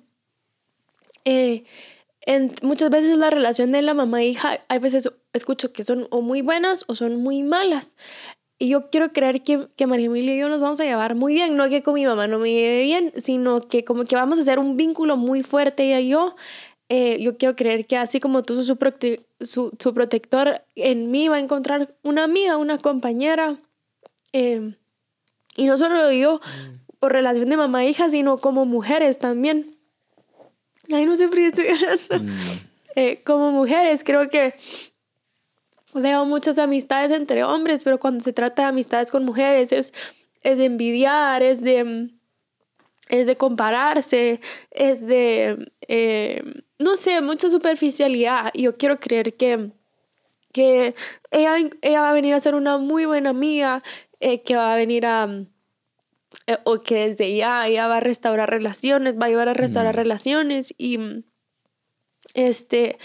eh, 1.24 1.64
en, 2.20 2.52
muchas 2.62 2.90
veces 2.90 3.16
la 3.16 3.30
relación 3.30 3.72
de 3.72 3.82
la 3.82 3.94
mamá 3.94 4.22
e 4.22 4.26
hija, 4.26 4.60
hay 4.68 4.78
veces 4.78 5.10
escucho 5.32 5.72
que 5.72 5.82
son 5.82 6.06
o 6.10 6.20
muy 6.20 6.42
buenas 6.42 6.84
o 6.86 6.94
son 6.94 7.16
muy 7.16 7.42
malas. 7.42 7.96
Y 8.58 8.68
yo 8.68 8.90
quiero 8.90 9.12
creer 9.12 9.42
que, 9.42 9.66
que 9.74 9.86
María 9.86 10.06
Emilia 10.06 10.36
y 10.36 10.38
yo 10.38 10.48
nos 10.48 10.60
vamos 10.60 10.78
a 10.78 10.84
llevar 10.84 11.16
muy 11.16 11.34
bien, 11.34 11.56
no 11.56 11.68
que 11.68 11.82
con 11.82 11.94
mi 11.94 12.06
mamá 12.06 12.28
no 12.28 12.38
me 12.38 12.52
lleve 12.52 12.82
bien, 12.82 13.12
sino 13.16 13.60
que 13.60 13.84
como 13.84 14.04
que 14.04 14.14
vamos 14.14 14.38
a 14.38 14.42
hacer 14.42 14.58
un 14.58 14.76
vínculo 14.76 15.16
muy 15.16 15.42
fuerte 15.42 15.84
ella 15.84 16.00
y 16.00 16.08
yo. 16.10 16.36
Eh, 16.88 17.18
yo 17.22 17.38
quiero 17.38 17.56
creer 17.56 17.86
que 17.86 17.96
así 17.96 18.20
como 18.20 18.42
tú, 18.42 18.62
su, 18.62 18.78
su, 19.40 19.72
su, 19.78 19.94
protector, 19.94 20.62
en 20.74 21.10
mí 21.10 21.26
va 21.28 21.36
a 21.36 21.40
encontrar 21.40 21.96
una 22.02 22.24
amiga, 22.24 22.58
una 22.58 22.76
compañera. 22.76 23.58
Eh, 24.34 24.74
y 25.56 25.66
no 25.66 25.76
solo 25.76 25.96
lo 25.96 26.08
digo 26.08 26.40
mm. 26.40 26.98
por 26.98 27.12
relación 27.12 27.48
de 27.48 27.56
mamá 27.56 27.84
e 27.84 27.90
hija, 27.90 28.10
sino 28.10 28.38
como 28.38 28.64
mujeres 28.64 29.18
también. 29.18 29.76
Ay, 30.90 31.06
no 31.06 31.16
sé 31.16 31.28
por 31.28 31.36
qué 31.36 31.46
estoy 31.46 31.66
llorando. 31.66 32.20
Mm. 32.20 32.38
Eh, 32.94 33.22
como 33.24 33.52
mujeres, 33.52 34.04
creo 34.04 34.28
que 34.28 34.54
veo 35.94 36.24
muchas 36.24 36.58
amistades 36.58 37.10
entre 37.10 37.44
hombres, 37.44 37.82
pero 37.84 37.98
cuando 37.98 38.24
se 38.24 38.32
trata 38.32 38.62
de 38.62 38.68
amistades 38.68 39.10
con 39.10 39.24
mujeres 39.24 39.72
es, 39.72 39.92
es 40.42 40.58
de 40.58 40.64
envidiar, 40.64 41.42
es 41.42 41.60
de, 41.62 42.10
es 43.08 43.26
de 43.26 43.36
compararse, 43.36 44.40
es 44.70 45.06
de, 45.06 45.72
eh, 45.88 46.42
no 46.78 46.96
sé, 46.96 47.20
mucha 47.20 47.48
superficialidad. 47.48 48.50
Y 48.54 48.62
yo 48.62 48.76
quiero 48.76 48.98
creer 49.00 49.34
que, 49.36 49.70
que 50.52 50.94
ella, 51.30 51.56
ella 51.82 52.00
va 52.02 52.10
a 52.10 52.14
venir 52.14 52.34
a 52.34 52.40
ser 52.40 52.54
una 52.54 52.78
muy 52.78 53.04
buena 53.04 53.30
amiga, 53.30 53.82
eh, 54.22 54.42
que 54.42 54.56
va 54.56 54.72
a 54.72 54.76
venir 54.76 55.04
a... 55.06 55.46
Eh, 56.46 56.56
o 56.64 56.80
que 56.80 57.08
desde 57.08 57.36
ya 57.36 57.66
ella 57.66 57.88
va 57.88 57.98
a 57.98 58.00
restaurar 58.00 58.48
relaciones, 58.48 59.18
va 59.18 59.24
a 59.24 59.28
ayudar 59.28 59.50
a 59.50 59.54
restaurar 59.54 59.94
mm. 59.94 59.98
relaciones 59.98 60.74
y 60.78 60.98
este, 62.32 62.96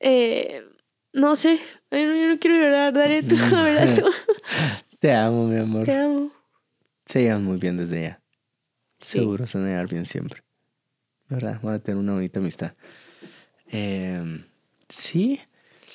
eh, 0.00 0.64
no 1.12 1.36
sé, 1.36 1.60
yo 1.90 2.28
no, 2.28 2.38
quiero 2.40 2.56
llorar, 2.56 2.92
dale 2.92 3.22
tú, 3.22 3.36
¿verdad? 3.52 4.02
Tú. 4.02 4.10
Te 4.98 5.12
amo, 5.12 5.46
mi 5.46 5.58
amor. 5.58 5.84
Te 5.84 5.96
amo. 5.96 6.32
Se 7.06 7.22
llevan 7.22 7.44
muy 7.44 7.58
bien 7.58 7.76
desde 7.76 8.02
ya. 8.02 8.20
Seguro 9.00 9.46
se 9.46 9.58
van 9.58 9.66
a 9.66 9.70
llevar 9.70 9.88
bien 9.88 10.06
siempre. 10.06 10.42
¿Verdad? 11.28 11.60
Van 11.62 11.74
a 11.74 11.78
tener 11.78 11.98
una 11.98 12.14
bonita 12.14 12.40
amistad. 12.40 12.72
Em, 13.66 14.44
sí, 14.88 15.40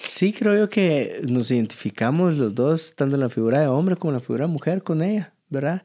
Sí, 0.02 0.34
creo 0.34 0.58
yo 0.58 0.70
que 0.70 1.22
nos 1.28 1.52
identificamos 1.52 2.38
los 2.38 2.56
dos, 2.56 2.96
tanto 2.96 3.18
la 3.18 3.30
figura 3.30 3.60
de 3.60 3.68
hombre 3.68 3.96
como 3.96 4.14
la 4.14 4.20
figura 4.20 4.46
de 4.46 4.52
mujer 4.52 4.82
con 4.82 5.02
ella, 5.02 5.34
¿verdad? 5.50 5.84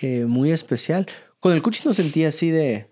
Eh, 0.00 0.26
muy 0.26 0.52
especial. 0.52 1.06
Con 1.40 1.52
el 1.52 1.62
Cuchi 1.62 1.82
no 1.84 1.94
sentía 1.94 2.28
así 2.28 2.50
de... 2.50 2.90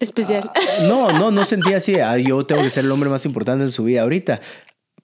Especial. 0.00 0.50
Ah, 0.54 0.60
no, 0.88 1.12
no, 1.18 1.30
no 1.30 1.44
sentía 1.44 1.76
así 1.76 1.92
de, 1.92 2.02
ah, 2.02 2.18
yo 2.18 2.44
tengo 2.46 2.62
que 2.62 2.70
ser 2.70 2.84
el 2.84 2.90
hombre 2.90 3.10
más 3.10 3.24
importante 3.26 3.64
en 3.64 3.70
su 3.70 3.84
vida 3.84 4.02
ahorita. 4.02 4.40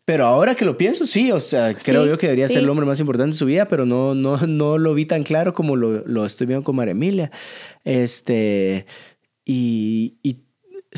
Pero 0.05 0.25
ahora 0.25 0.55
que 0.55 0.65
lo 0.65 0.79
pienso, 0.79 1.07
sí, 1.07 1.31
o 1.33 1.41
sea, 1.41 1.75
creo 1.75 2.07
yo 2.07 2.17
que 2.17 2.27
debería 2.27 2.49
ser 2.49 2.63
el 2.63 2.71
hombre 2.71 2.87
más 2.87 2.99
importante 2.99 3.29
en 3.29 3.35
su 3.35 3.45
vida, 3.45 3.69
pero 3.69 3.85
no, 3.85 4.15
no, 4.15 4.39
no 4.47 4.79
lo 4.79 4.95
vi 4.95 5.05
tan 5.05 5.23
claro 5.23 5.53
como 5.53 5.77
lo, 5.77 6.07
lo 6.07 6.25
estoy 6.25 6.47
viendo 6.47 6.65
con 6.65 6.77
María 6.77 6.93
Emilia. 6.93 7.31
Este, 7.85 8.87
y, 9.45 10.17
y 10.23 10.48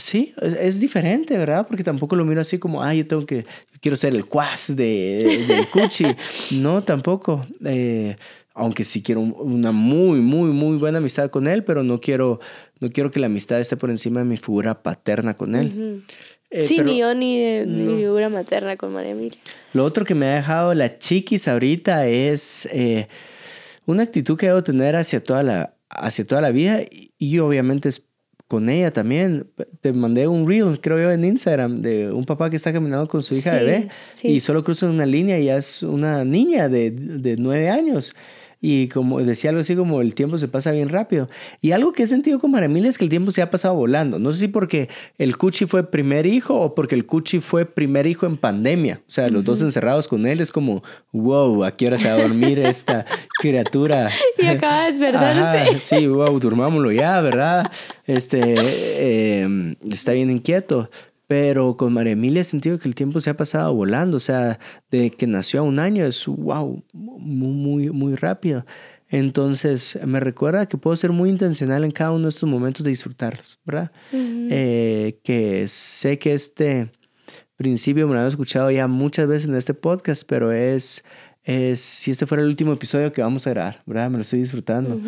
Sí, 0.00 0.35
es, 0.40 0.80
diferente, 0.80 1.37
¿verdad? 1.38 1.66
Porque 1.66 1.85
tampoco 1.85 2.16
lo 2.16 2.25
miro 2.25 2.40
así 2.40 2.59
como, 2.59 2.83
ah, 2.83 2.95
yo 2.95 3.07
tengo 3.07 3.25
que, 3.26 3.45
quiero 3.80 3.97
ser 3.97 4.14
el 4.14 4.25
cuas 4.25 4.75
de, 4.75 5.45
del 5.47 5.66
Cuchi. 5.69 6.07
no, 6.61 6.83
tampoco. 6.83 7.45
Eh, 7.64 8.16
aunque 8.54 8.85
sí 8.85 9.02
quiero 9.02 9.21
una 9.21 9.73
muy, 9.73 10.21
muy, 10.21 10.50
muy 10.50 10.76
buena 10.76 10.99
amistad 10.99 11.30
con 11.30 11.47
él, 11.47 11.64
pero 11.64 11.83
no 11.83 12.00
quiero, 12.00 12.40
no 12.80 12.90
quiero 12.90 13.11
que 13.11 13.21
la 13.21 13.26
amistad 13.26 13.61
esté 13.61 13.76
por 13.76 13.90
encima 13.90 14.21
de 14.21 14.26
mi 14.26 14.37
figura 14.37 14.83
paterna 14.83 15.35
con 15.35 15.54
él. 15.54 16.02
Eh, 16.50 16.62
sí, 16.62 16.80
ni 16.80 16.99
yo 16.99 17.14
ni 17.14 17.40
de 17.40 17.64
mi 17.64 17.97
figura 18.02 18.28
materna 18.28 18.76
con 18.76 18.92
María 18.92 19.12
Emilia. 19.12 19.38
Lo 19.73 19.85
otro 19.85 20.04
que 20.04 20.16
me 20.16 20.26
ha 20.26 20.35
dejado 20.35 20.75
la 20.75 20.99
chiquis 20.99 21.47
ahorita 21.47 22.09
es 22.09 22.69
eh, 22.73 23.07
una 23.87 24.02
actitud 24.02 24.37
que 24.37 24.47
debo 24.47 24.62
tener 24.64 24.97
hacia 24.97 25.23
toda 25.23 25.45
la, 25.45 25.75
hacia 25.88 26.26
toda 26.26 26.40
la 26.40 26.50
vida 26.50 26.80
y, 27.19 27.38
obviamente 27.38 27.88
es 27.88 28.04
con 28.50 28.69
ella 28.69 28.92
también. 28.92 29.47
Te 29.80 29.92
mandé 29.92 30.26
un 30.26 30.47
reel, 30.47 30.80
creo 30.80 30.99
yo, 30.99 31.12
en 31.12 31.25
Instagram 31.25 31.83
de 31.83 32.11
un 32.11 32.25
papá 32.25 32.50
que 32.50 32.57
está 32.57 32.73
caminando 32.73 33.07
con 33.07 33.23
su 33.23 33.35
hija 33.35 33.52
bebé 33.52 33.90
y 34.25 34.40
solo 34.40 34.64
cruza 34.64 34.90
una 34.90 35.07
línea 35.07 35.38
y 35.38 35.45
ya 35.45 35.57
es 35.57 35.85
una 35.85 36.25
niña 36.25 36.69
de, 36.69 36.90
de 36.90 37.37
nueve 37.37 37.71
años 37.71 38.12
y 38.61 38.88
como 38.88 39.21
decía 39.21 39.50
algo 39.50 39.61
así 39.61 39.75
como 39.75 40.02
el 40.02 40.14
tiempo 40.14 40.37
se 40.37 40.47
pasa 40.47 40.71
bien 40.71 40.90
rápido. 40.90 41.29
Y 41.62 41.73
algo 41.73 41.93
que 41.93 42.02
he 42.02 42.07
sentido 42.07 42.38
con 42.38 42.50
Maramil 42.50 42.85
es 42.87 42.99
que 42.99 43.05
el 43.05 43.11
tiempo 43.11 43.31
se 43.31 43.40
ha 43.40 43.50
pasado 43.50 43.75
volando. 43.75 44.19
No 44.19 44.33
sé 44.33 44.40
si 44.40 44.49
porque 44.49 44.88
el 45.17 45.38
Cuchi 45.38 45.64
fue 45.64 45.90
primer 45.90 46.26
hijo 46.26 46.55
o 46.61 46.75
porque 46.75 46.95
el 46.95 47.07
Cuchi 47.07 47.40
fue 47.40 47.64
primer 47.64 48.07
hijo 48.07 48.26
en 48.26 48.37
pandemia. 48.37 49.00
O 49.07 49.11
sea, 49.11 49.29
los 49.29 49.45
dos 49.45 49.62
encerrados 49.62 50.09
con 50.09 50.26
él 50.26 50.40
es 50.40 50.52
como, 50.52 50.83
wow, 51.12 51.64
¿a 51.64 51.71
qué 51.71 51.87
hora 51.87 51.97
se 51.97 52.11
va 52.11 52.17
a 52.17 52.23
dormir 52.23 52.59
esta 52.59 53.07
criatura? 53.40 54.11
Y 54.37 54.47
acaba 54.47 54.85
de 54.85 54.90
despertarse. 54.93 55.81
sí, 55.81 56.07
wow, 56.07 56.38
durmámoslo 56.38 56.93
ya, 56.93 57.21
¿verdad? 57.23 57.71
Este, 58.07 58.57
eh, 58.59 59.76
está 59.90 60.12
bien 60.12 60.31
inquieto. 60.31 60.90
Pero 61.30 61.76
con 61.76 61.92
María 61.92 62.14
Emilia 62.14 62.40
he 62.40 62.44
sentido 62.44 62.76
que 62.80 62.88
el 62.88 62.96
tiempo 62.96 63.20
se 63.20 63.30
ha 63.30 63.37
pasado 63.37 63.72
volando, 63.72 64.16
o 64.16 64.20
sea, 64.20 64.58
de 64.90 65.12
que 65.12 65.28
nació 65.28 65.60
a 65.60 65.62
un 65.62 65.78
año 65.78 66.04
es, 66.04 66.26
wow, 66.26 66.82
muy, 66.92 67.52
muy, 67.52 67.90
muy 67.90 68.16
rápido. 68.16 68.66
Entonces, 69.08 69.96
me 70.04 70.18
recuerda 70.18 70.66
que 70.66 70.76
puedo 70.76 70.96
ser 70.96 71.12
muy 71.12 71.30
intencional 71.30 71.84
en 71.84 71.92
cada 71.92 72.10
uno 72.10 72.25
de 72.25 72.30
estos 72.30 72.49
momentos 72.50 72.82
de 72.82 72.90
disfrutarlos, 72.90 73.60
¿verdad? 73.64 73.92
Eh, 74.12 75.20
que 75.22 75.68
sé 75.68 76.18
que 76.18 76.34
este 76.34 76.90
principio 77.54 78.08
me 78.08 78.14
lo 78.14 78.25
he 78.25 78.26
escuchado 78.26 78.68
ya 78.72 78.88
muchas 78.88 79.28
veces 79.28 79.49
en 79.49 79.54
este 79.54 79.72
podcast, 79.72 80.25
pero 80.26 80.50
es, 80.50 81.04
es 81.44 81.80
si 81.80 82.10
este 82.10 82.26
fuera 82.26 82.42
el 82.42 82.49
último 82.49 82.72
episodio 82.72 83.12
que 83.12 83.22
vamos 83.22 83.46
a 83.46 83.50
grabar, 83.50 83.84
¿verdad? 83.87 84.10
Me 84.10 84.16
lo 84.16 84.22
estoy 84.22 84.40
disfrutando. 84.40 85.00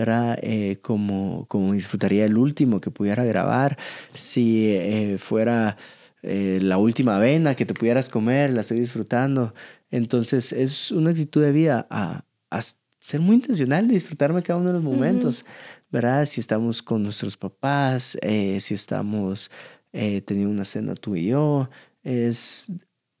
¿Verdad? 0.00 0.38
Eh, 0.40 0.78
como, 0.80 1.44
como 1.46 1.74
disfrutaría 1.74 2.24
el 2.24 2.38
último 2.38 2.80
que 2.80 2.90
pudiera 2.90 3.22
grabar, 3.22 3.76
si 4.14 4.68
eh, 4.70 5.18
fuera 5.18 5.76
eh, 6.22 6.58
la 6.62 6.78
última 6.78 7.16
avena 7.16 7.54
que 7.54 7.66
te 7.66 7.74
pudieras 7.74 8.08
comer, 8.08 8.48
la 8.48 8.62
estoy 8.62 8.80
disfrutando. 8.80 9.52
Entonces 9.90 10.52
es 10.52 10.90
una 10.90 11.10
actitud 11.10 11.42
de 11.42 11.52
vida 11.52 11.86
a, 11.90 12.24
a 12.50 12.60
ser 12.98 13.20
muy 13.20 13.36
intencional 13.36 13.88
de 13.88 13.94
disfrutarme 13.94 14.42
cada 14.42 14.58
uno 14.58 14.70
de 14.70 14.76
los 14.76 14.82
momentos, 14.82 15.44
¿verdad? 15.90 16.24
Si 16.24 16.40
estamos 16.40 16.80
con 16.80 17.02
nuestros 17.02 17.36
papás, 17.36 18.16
si 18.22 18.74
estamos 18.74 19.50
teniendo 19.92 20.48
una 20.48 20.64
cena 20.64 20.94
tú 20.94 21.14
y 21.14 21.26
yo, 21.26 21.68
es 22.02 22.72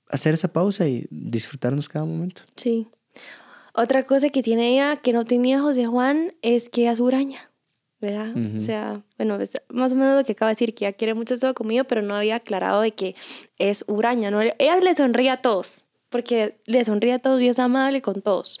hacer 0.08 0.32
esa 0.32 0.48
pausa 0.48 0.88
y 0.88 1.06
disfrutarnos 1.10 1.90
cada 1.90 2.06
momento. 2.06 2.40
Sí. 2.56 2.88
Otra 3.74 4.04
cosa 4.04 4.30
que 4.30 4.42
tiene 4.42 4.72
ella 4.72 4.96
que 4.96 5.12
no 5.12 5.24
tenía 5.24 5.60
José 5.60 5.86
Juan 5.86 6.34
es 6.42 6.68
que 6.68 6.82
ella 6.82 6.92
es 6.92 7.00
huraña, 7.00 7.50
¿verdad? 8.00 8.34
O 8.56 8.60
sea, 8.60 9.02
bueno, 9.16 9.38
más 9.68 9.92
o 9.92 9.94
menos 9.94 10.18
lo 10.18 10.24
que 10.24 10.32
acaba 10.32 10.48
de 10.48 10.54
decir, 10.54 10.74
que 10.74 10.86
ella 10.86 10.96
quiere 10.96 11.14
mucho 11.14 11.38
todo 11.38 11.54
conmigo, 11.54 11.84
pero 11.84 12.02
no 12.02 12.14
había 12.14 12.36
aclarado 12.36 12.80
de 12.82 12.92
que 12.92 13.14
es 13.58 13.84
huraña, 13.86 14.30
¿no? 14.30 14.40
Ella 14.40 14.76
le 14.80 14.94
sonríe 14.94 15.30
a 15.30 15.40
todos, 15.40 15.84
porque 16.08 16.56
le 16.66 16.84
sonríe 16.84 17.12
a 17.12 17.18
todos 17.18 17.40
y 17.40 17.48
es 17.48 17.58
amable 17.58 18.02
con 18.02 18.22
todos. 18.22 18.58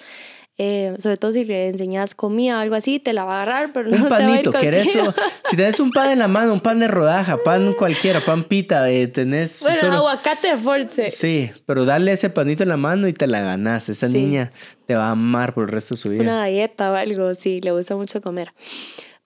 Eh, 0.62 0.94
sobre 0.98 1.16
todo 1.16 1.32
si 1.32 1.46
le 1.46 1.68
enseñas 1.68 2.14
comida 2.14 2.58
o 2.58 2.60
algo 2.60 2.74
así, 2.74 2.98
te 2.98 3.14
la 3.14 3.24
va 3.24 3.38
a 3.38 3.42
agarrar, 3.44 3.72
pero 3.72 3.88
no 3.88 3.96
Un 3.96 4.08
panito, 4.10 4.52
¿querés 4.52 4.94
eso? 4.94 5.14
Si 5.48 5.56
tenés 5.56 5.80
un 5.80 5.90
pan 5.90 6.10
en 6.10 6.18
la 6.18 6.28
mano, 6.28 6.52
un 6.52 6.60
pan 6.60 6.78
de 6.80 6.86
rodaja, 6.86 7.42
pan 7.42 7.72
cualquiera, 7.72 8.20
pan 8.20 8.44
pita, 8.44 8.90
eh, 8.90 9.08
tenés... 9.08 9.62
Bueno, 9.62 9.90
aguacate 9.94 10.54
de 10.54 11.08
Sí, 11.08 11.50
pero 11.64 11.86
dale 11.86 12.12
ese 12.12 12.28
panito 12.28 12.62
en 12.62 12.68
la 12.68 12.76
mano 12.76 13.08
y 13.08 13.14
te 13.14 13.26
la 13.26 13.40
ganás. 13.40 13.88
Esa 13.88 14.08
niña 14.08 14.50
te 14.84 14.94
va 14.94 15.06
a 15.06 15.10
amar 15.12 15.54
por 15.54 15.64
el 15.64 15.70
resto 15.70 15.94
de 15.94 15.98
su 16.02 16.10
vida. 16.10 16.24
Una 16.24 16.40
galleta 16.40 16.92
o 16.92 16.94
algo, 16.94 17.32
sí, 17.32 17.62
le 17.62 17.72
gusta 17.72 17.96
mucho 17.96 18.20
comer. 18.20 18.52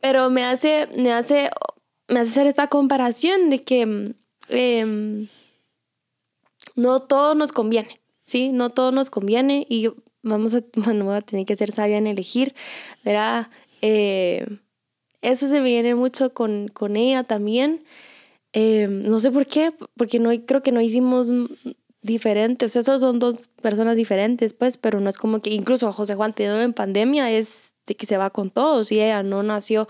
Pero 0.00 0.30
me 0.30 0.44
hace, 0.44 0.88
me 0.96 1.12
hace, 1.12 1.50
me 2.06 2.20
hace 2.20 2.30
hacer 2.30 2.46
esta 2.46 2.68
comparación 2.68 3.50
de 3.50 3.60
que 3.60 4.14
em, 4.50 5.26
no 6.76 7.02
todo 7.02 7.34
nos 7.34 7.50
conviene, 7.50 8.00
¿sí? 8.22 8.52
No 8.52 8.70
todo 8.70 8.92
nos 8.92 9.10
conviene 9.10 9.66
y 9.68 9.90
vamos 10.24 10.54
a, 10.54 10.62
bueno, 10.74 11.04
voy 11.04 11.16
a 11.16 11.20
tener 11.20 11.46
que 11.46 11.56
ser 11.56 11.70
sabia 11.70 11.98
en 11.98 12.08
elegir, 12.08 12.54
¿verdad? 13.04 13.48
Eh, 13.80 14.46
eso 15.22 15.46
se 15.46 15.60
viene 15.60 15.94
mucho 15.94 16.34
con, 16.34 16.68
con 16.68 16.96
ella 16.96 17.22
también. 17.22 17.84
Eh, 18.52 18.88
no 18.88 19.18
sé 19.18 19.30
por 19.30 19.46
qué, 19.46 19.72
porque 19.96 20.18
no, 20.18 20.30
creo 20.46 20.62
que 20.62 20.72
no 20.72 20.80
hicimos 20.80 21.28
diferentes, 22.02 22.76
o 22.76 22.82
sea, 22.82 22.98
son 22.98 23.18
dos 23.18 23.48
personas 23.62 23.96
diferentes, 23.96 24.52
pues, 24.52 24.76
pero 24.76 25.00
no 25.00 25.08
es 25.08 25.16
como 25.16 25.40
que 25.40 25.50
incluso 25.50 25.90
José 25.90 26.14
Juan 26.14 26.34
teniendo 26.34 26.60
en 26.60 26.74
pandemia 26.74 27.30
es 27.30 27.74
de 27.86 27.94
que 27.96 28.06
se 28.06 28.18
va 28.18 28.30
con 28.30 28.50
todos 28.50 28.92
y 28.92 29.00
ella 29.00 29.22
no 29.22 29.42
nació 29.42 29.88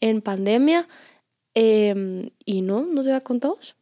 en 0.00 0.20
pandemia 0.20 0.88
em, 1.54 2.30
y 2.44 2.62
no, 2.62 2.82
no 2.82 3.02
se 3.02 3.12
va 3.12 3.20
con 3.20 3.38
todos. 3.38 3.76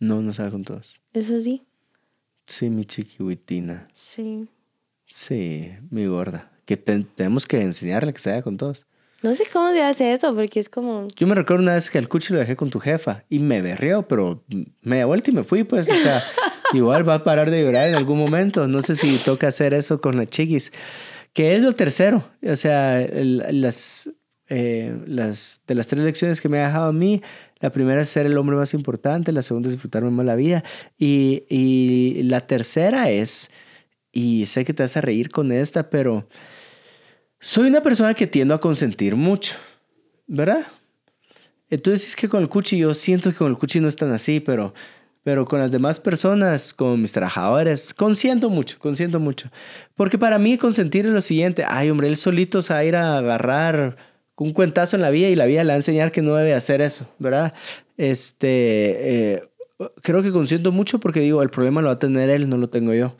No, 0.00 0.20
no 0.20 0.32
se 0.32 0.42
va 0.42 0.50
con 0.50 0.64
todos. 0.64 1.00
Eso 1.12 1.40
sí. 1.40 1.62
Sí, 2.46 2.68
mi 2.68 2.84
chiquihuitina. 2.84 3.88
Sí. 3.92 4.48
Sí, 5.16 5.70
mi 5.88 6.04
gorda. 6.04 6.50
Que 6.66 6.76
tenemos 6.76 7.46
que 7.46 7.62
enseñarle 7.62 8.12
que 8.12 8.20
se 8.20 8.28
vaya 8.28 8.42
con 8.42 8.58
todos. 8.58 8.86
No 9.22 9.34
sé 9.34 9.44
cómo 9.50 9.70
se 9.70 9.82
hace 9.82 10.12
eso, 10.12 10.34
porque 10.34 10.60
es 10.60 10.68
como... 10.68 11.08
Yo 11.16 11.26
me 11.26 11.34
recuerdo 11.34 11.62
una 11.62 11.72
vez 11.72 11.88
que 11.88 11.96
el 11.96 12.06
cuchi 12.06 12.34
lo 12.34 12.38
dejé 12.38 12.54
con 12.54 12.68
tu 12.68 12.80
jefa 12.80 13.24
y 13.30 13.38
me 13.38 13.62
berrió, 13.62 14.06
pero 14.06 14.44
me 14.82 14.98
da 14.98 15.06
vuelta 15.06 15.30
y 15.30 15.32
me 15.32 15.42
fui, 15.42 15.64
pues, 15.64 15.88
o 15.88 15.94
sea, 15.94 16.22
igual 16.74 17.08
va 17.08 17.14
a 17.14 17.24
parar 17.24 17.50
de 17.50 17.62
llorar 17.62 17.88
en 17.88 17.94
algún 17.94 18.18
momento. 18.18 18.68
No 18.68 18.82
sé 18.82 18.94
si 18.94 19.16
toca 19.24 19.46
hacer 19.46 19.72
eso 19.72 20.02
con 20.02 20.18
la 20.18 20.26
chiquis. 20.26 20.70
Que 21.32 21.54
es 21.54 21.62
lo 21.62 21.72
tercero, 21.74 22.22
o 22.46 22.56
sea, 22.56 23.00
las, 23.10 24.10
eh, 24.50 24.98
las, 25.06 25.62
de 25.66 25.74
las 25.76 25.86
tres 25.86 26.04
lecciones 26.04 26.42
que 26.42 26.50
me 26.50 26.60
ha 26.60 26.66
dejado 26.66 26.88
a 26.90 26.92
mí, 26.92 27.22
la 27.60 27.70
primera 27.70 28.02
es 28.02 28.10
ser 28.10 28.26
el 28.26 28.36
hombre 28.36 28.56
más 28.56 28.74
importante, 28.74 29.32
la 29.32 29.40
segunda 29.40 29.68
es 29.68 29.76
disfrutarme 29.76 30.10
más 30.10 30.26
la 30.26 30.34
vida 30.34 30.62
y, 30.98 31.44
y 31.48 32.22
la 32.24 32.42
tercera 32.42 33.08
es 33.08 33.50
y 34.16 34.46
sé 34.46 34.64
que 34.64 34.72
te 34.72 34.82
vas 34.82 34.96
a 34.96 35.02
reír 35.02 35.28
con 35.28 35.52
esta, 35.52 35.90
pero 35.90 36.26
soy 37.38 37.66
una 37.66 37.82
persona 37.82 38.14
que 38.14 38.26
tiendo 38.26 38.54
a 38.54 38.60
consentir 38.60 39.14
mucho, 39.14 39.56
¿verdad? 40.26 40.66
Entonces 41.68 42.08
es 42.08 42.16
que 42.16 42.26
con 42.26 42.40
el 42.40 42.48
cuchi 42.48 42.78
yo 42.78 42.94
siento 42.94 43.30
que 43.30 43.36
con 43.36 43.48
el 43.48 43.58
cuchi 43.58 43.78
no 43.78 43.88
es 43.88 43.96
tan 43.96 44.10
así, 44.12 44.40
pero, 44.40 44.72
pero 45.22 45.44
con 45.44 45.58
las 45.58 45.70
demás 45.70 46.00
personas, 46.00 46.72
con 46.72 47.02
mis 47.02 47.12
trabajadores, 47.12 47.92
consiento 47.92 48.48
mucho, 48.48 48.78
consiento 48.78 49.20
mucho. 49.20 49.50
Porque 49.94 50.16
para 50.16 50.38
mí 50.38 50.56
consentir 50.56 51.04
es 51.04 51.12
lo 51.12 51.20
siguiente, 51.20 51.66
ay 51.68 51.90
hombre, 51.90 52.08
él 52.08 52.16
solito 52.16 52.62
se 52.62 52.72
va 52.72 52.78
a 52.78 52.84
ir 52.86 52.96
a 52.96 53.18
agarrar 53.18 53.98
un 54.38 54.54
cuentazo 54.54 54.96
en 54.96 55.02
la 55.02 55.10
vida 55.10 55.28
y 55.28 55.36
la 55.36 55.44
vida 55.44 55.62
le 55.62 55.68
va 55.68 55.74
a 55.74 55.76
enseñar 55.76 56.10
que 56.10 56.22
no 56.22 56.36
debe 56.36 56.54
hacer 56.54 56.80
eso, 56.80 57.06
¿verdad? 57.18 57.52
Este, 57.98 59.34
eh, 59.34 59.42
creo 60.02 60.22
que 60.22 60.32
consiento 60.32 60.72
mucho 60.72 61.00
porque 61.00 61.20
digo, 61.20 61.42
el 61.42 61.50
problema 61.50 61.82
lo 61.82 61.88
va 61.88 61.94
a 61.94 61.98
tener 61.98 62.30
él, 62.30 62.48
no 62.48 62.56
lo 62.56 62.70
tengo 62.70 62.94
yo. 62.94 63.14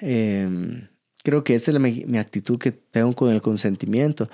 Em, 0.00 0.88
creo 1.22 1.44
que 1.44 1.54
esa 1.54 1.70
es 1.70 1.80
mi, 1.80 2.18
actitud 2.18 2.58
que 2.58 2.72
tengo 2.72 3.12
con 3.12 3.30
el 3.30 3.42
consentimiento. 3.42 4.28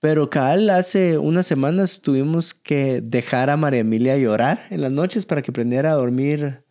Pero 0.00 0.30
cabal, 0.30 0.70
hace 0.70 1.18
unas 1.18 1.46
semanas 1.46 2.00
tuvimos 2.00 2.54
que 2.54 3.02
dejar 3.02 3.50
a 3.50 3.56
María 3.56 3.80
Emilia 3.80 4.16
llorar 4.16 4.66
en 4.70 4.80
las 4.80 4.92
noches 4.92 5.26
para 5.26 5.42
que 5.42 5.50
aprendiera 5.50 5.92
a 5.92 5.96
dormir 5.96 6.62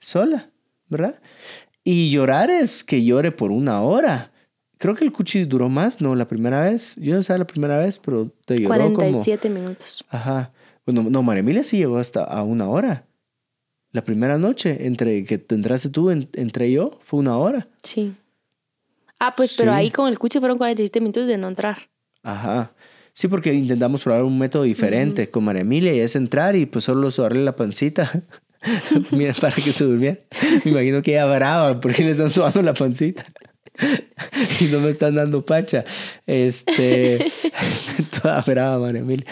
sola, 0.00 0.50
¿verdad? 0.88 1.20
Y 1.82 2.10
llorar 2.10 2.50
es 2.50 2.84
que 2.84 3.04
llore 3.04 3.32
por 3.32 3.50
una 3.50 3.82
hora. 3.82 4.30
Creo 4.78 4.94
que 4.94 5.04
el 5.04 5.12
cuchi 5.12 5.44
duró 5.44 5.68
más, 5.68 6.00
¿no? 6.00 6.14
La 6.14 6.28
primera 6.28 6.60
vez. 6.60 6.94
Yo 6.96 7.14
no 7.14 7.22
sé 7.22 7.36
la 7.36 7.46
primera 7.46 7.78
vez, 7.78 7.98
pero 7.98 8.30
te 8.44 8.58
lloró 8.58 8.92
47 8.94 9.48
minutos. 9.48 10.04
Ajá. 10.08 10.52
Bueno, 10.86 11.04
no, 11.08 11.22
María 11.22 11.40
Emilia 11.40 11.64
sí 11.64 11.78
llegó 11.78 11.98
hasta 11.98 12.22
a 12.22 12.42
una 12.42 12.68
hora 12.68 13.04
la 13.92 14.02
primera 14.02 14.38
noche, 14.38 14.86
entre 14.86 15.24
que 15.24 15.38
te 15.38 15.54
entraste 15.54 15.90
tú, 15.90 16.10
entre 16.10 16.72
yo, 16.72 16.98
fue 17.04 17.20
una 17.20 17.36
hora. 17.36 17.68
Sí. 17.82 18.14
Ah, 19.18 19.34
pues, 19.36 19.54
pero 19.56 19.72
ahí 19.72 19.90
con 19.90 20.08
el 20.08 20.18
cuche 20.18 20.40
fueron 20.40 20.58
47 20.58 21.00
minutos 21.00 21.26
de 21.26 21.38
no 21.38 21.48
entrar. 21.48 21.90
Ajá. 22.22 22.72
Sí, 23.12 23.28
porque 23.28 23.52
intentamos 23.52 24.02
probar 24.02 24.24
un 24.24 24.38
método 24.38 24.62
diferente 24.62 25.28
con 25.28 25.44
María 25.44 25.62
Emilia 25.62 25.92
y 25.92 26.00
es 26.00 26.16
entrar 26.16 26.56
y 26.56 26.64
pues 26.64 26.84
solo 26.86 27.10
sudarle 27.10 27.44
la 27.44 27.54
pancita. 27.54 28.10
Mira, 29.10 29.34
para 29.34 29.54
que 29.54 29.72
se 29.72 29.84
durmiera. 29.84 30.18
Me 30.64 30.70
imagino 30.70 31.02
que 31.02 31.12
ella 31.12 31.26
brava 31.26 31.78
porque 31.78 32.02
le 32.02 32.12
están 32.12 32.30
sudando 32.30 32.62
la 32.62 32.74
pancita. 32.74 33.26
y 34.60 34.64
no 34.64 34.80
me 34.80 34.88
están 34.88 35.14
dando 35.14 35.44
pacha. 35.44 35.84
Este, 36.26 37.26
toda 38.22 38.40
brava, 38.40 38.78
María 38.78 39.00
Emilia. 39.00 39.26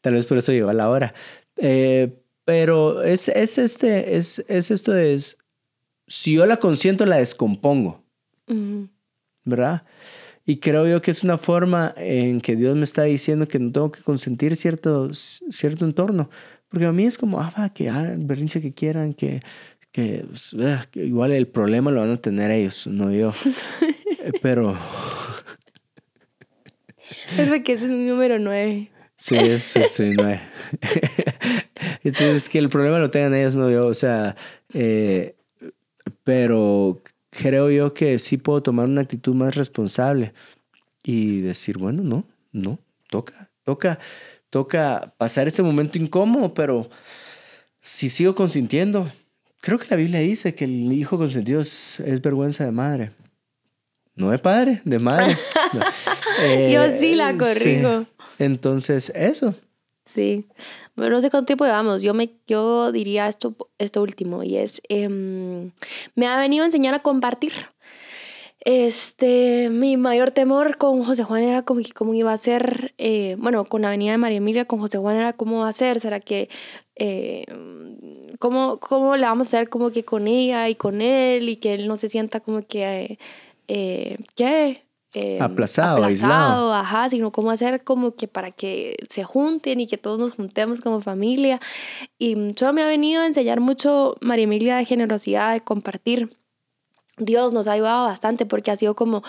Tal 0.00 0.14
vez 0.14 0.24
por 0.24 0.38
eso 0.38 0.52
llegó 0.52 0.70
a 0.70 0.74
la 0.74 0.88
hora. 0.88 1.14
Eh, 1.58 2.10
pero 2.46 3.02
es, 3.02 3.28
es, 3.28 3.58
este, 3.58 4.16
es, 4.16 4.42
es 4.46 4.70
esto 4.70 4.92
de, 4.92 5.20
si 6.06 6.34
yo 6.34 6.46
la 6.46 6.58
consiento, 6.58 7.04
la 7.04 7.16
descompongo, 7.16 8.04
¿verdad? 9.44 9.82
Y 10.44 10.58
creo 10.58 10.86
yo 10.86 11.02
que 11.02 11.10
es 11.10 11.24
una 11.24 11.38
forma 11.38 11.92
en 11.96 12.40
que 12.40 12.54
Dios 12.54 12.76
me 12.76 12.84
está 12.84 13.02
diciendo 13.02 13.48
que 13.48 13.58
no 13.58 13.72
tengo 13.72 13.90
que 13.90 14.00
consentir 14.00 14.54
cierto, 14.54 15.12
cierto 15.12 15.84
entorno. 15.84 16.30
Porque 16.68 16.86
a 16.86 16.92
mí 16.92 17.04
es 17.04 17.18
como, 17.18 17.40
ah, 17.40 17.52
va, 17.58 17.70
que 17.70 17.88
ah, 17.88 18.14
berrinche 18.16 18.60
que 18.60 18.72
quieran, 18.72 19.12
que, 19.12 19.42
que, 19.90 20.24
ah, 20.60 20.86
que, 20.88 21.04
igual 21.04 21.32
el 21.32 21.48
problema 21.48 21.90
lo 21.90 21.98
van 22.00 22.12
a 22.12 22.20
tener 22.20 22.52
ellos, 22.52 22.86
no 22.86 23.10
yo. 23.10 23.32
Pero... 24.40 24.78
es 27.36 27.48
porque 27.48 27.72
es 27.72 27.82
un 27.82 28.06
número 28.06 28.38
nueve. 28.38 28.92
Sí, 29.16 29.36
es, 29.36 29.76
es, 29.76 30.00
nueve. 30.00 30.40
Entonces, 32.02 32.48
que 32.48 32.58
el 32.58 32.68
problema 32.68 32.98
lo 32.98 33.10
tengan 33.10 33.34
ellos, 33.34 33.56
no 33.56 33.70
yo. 33.70 33.86
O 33.86 33.94
sea, 33.94 34.36
eh, 34.72 35.34
pero 36.24 37.00
creo 37.30 37.70
yo 37.70 37.94
que 37.94 38.18
sí 38.18 38.36
puedo 38.36 38.62
tomar 38.62 38.86
una 38.86 39.02
actitud 39.02 39.34
más 39.34 39.54
responsable 39.54 40.32
y 41.02 41.40
decir, 41.40 41.78
bueno, 41.78 42.02
no, 42.02 42.24
no, 42.52 42.78
toca, 43.10 43.48
toca, 43.64 43.98
toca 44.50 45.14
pasar 45.16 45.46
este 45.46 45.62
momento 45.62 45.98
incómodo, 45.98 46.52
pero 46.52 46.88
si 47.80 48.08
sigo 48.08 48.34
consintiendo, 48.34 49.10
creo 49.60 49.78
que 49.78 49.86
la 49.90 49.96
Biblia 49.96 50.20
dice 50.20 50.54
que 50.54 50.64
el 50.64 50.92
hijo 50.92 51.18
consentido 51.18 51.60
es, 51.60 52.02
vergüenza 52.22 52.64
de 52.64 52.72
madre. 52.72 53.12
No 54.14 54.30
de 54.30 54.38
padre, 54.38 54.80
de 54.84 54.98
madre. 54.98 55.36
yo 56.72 56.98
sí 56.98 57.14
la 57.14 57.36
corrijo. 57.36 58.06
Entonces, 58.38 59.12
eso. 59.14 59.54
Sí. 60.04 60.46
Bueno, 60.94 61.16
no 61.16 61.20
sé 61.20 61.30
cuánto 61.30 61.46
tiempo 61.46 61.64
llevamos. 61.64 62.02
Yo, 62.02 62.14
me, 62.14 62.30
yo 62.46 62.92
diría 62.92 63.28
esto, 63.28 63.56
esto 63.78 64.02
último 64.02 64.42
y 64.44 64.56
es, 64.56 64.80
em, 64.88 65.72
me 66.14 66.26
ha 66.26 66.38
venido 66.38 66.62
a 66.62 66.66
enseñar 66.66 66.94
a 66.94 67.00
compartir. 67.00 67.52
Este, 68.60 69.68
mi 69.70 69.96
mayor 69.96 70.32
temor 70.32 70.76
con 70.76 71.04
José 71.04 71.22
Juan 71.22 71.42
era 71.44 71.62
como 71.62 71.80
cómo 71.94 72.14
iba 72.14 72.32
a 72.32 72.38
ser, 72.38 72.94
eh, 72.98 73.36
bueno, 73.38 73.64
con 73.64 73.82
la 73.82 73.88
avenida 73.88 74.12
de 74.12 74.18
María 74.18 74.38
Emilia, 74.38 74.64
con 74.64 74.80
José 74.80 74.98
Juan 74.98 75.16
era 75.16 75.32
cómo 75.34 75.60
va 75.60 75.68
a 75.68 75.72
ser, 75.72 76.00
será 76.00 76.18
que, 76.18 76.48
eh, 76.96 77.44
cómo, 78.40 78.80
cómo 78.80 79.16
le 79.16 79.26
vamos 79.26 79.46
a 79.46 79.58
hacer 79.58 79.68
como 79.68 79.90
que 79.90 80.04
con 80.04 80.26
ella 80.26 80.68
y 80.68 80.74
con 80.74 81.00
él 81.00 81.48
y 81.48 81.56
que 81.56 81.74
él 81.74 81.86
no 81.86 81.96
se 81.96 82.08
sienta 82.08 82.40
como 82.40 82.66
que, 82.66 83.18
eh, 83.68 84.16
¿qué? 84.34 84.85
Eh, 85.18 85.38
aplazado, 85.40 86.04
aislado. 86.04 86.74
Ajá, 86.74 87.08
sino 87.08 87.32
cómo 87.32 87.50
hacer 87.50 87.82
como 87.84 88.14
que 88.16 88.28
para 88.28 88.50
que 88.50 88.96
se 89.08 89.24
junten 89.24 89.80
y 89.80 89.86
que 89.86 89.96
todos 89.96 90.18
nos 90.18 90.34
juntemos 90.34 90.82
como 90.82 91.00
familia. 91.00 91.58
Y 92.18 92.36
solo 92.54 92.74
me 92.74 92.82
ha 92.82 92.86
venido 92.86 93.22
a 93.22 93.26
enseñar 93.26 93.60
mucho 93.60 94.16
María 94.20 94.44
Emilia 94.44 94.76
de 94.76 94.84
generosidad, 94.84 95.54
de 95.54 95.62
compartir. 95.62 96.36
Dios 97.16 97.54
nos 97.54 97.66
ha 97.66 97.72
ayudado 97.72 98.04
bastante 98.04 98.44
porque 98.44 98.70
ha 98.70 98.76
sido 98.76 98.94
como 98.94 99.22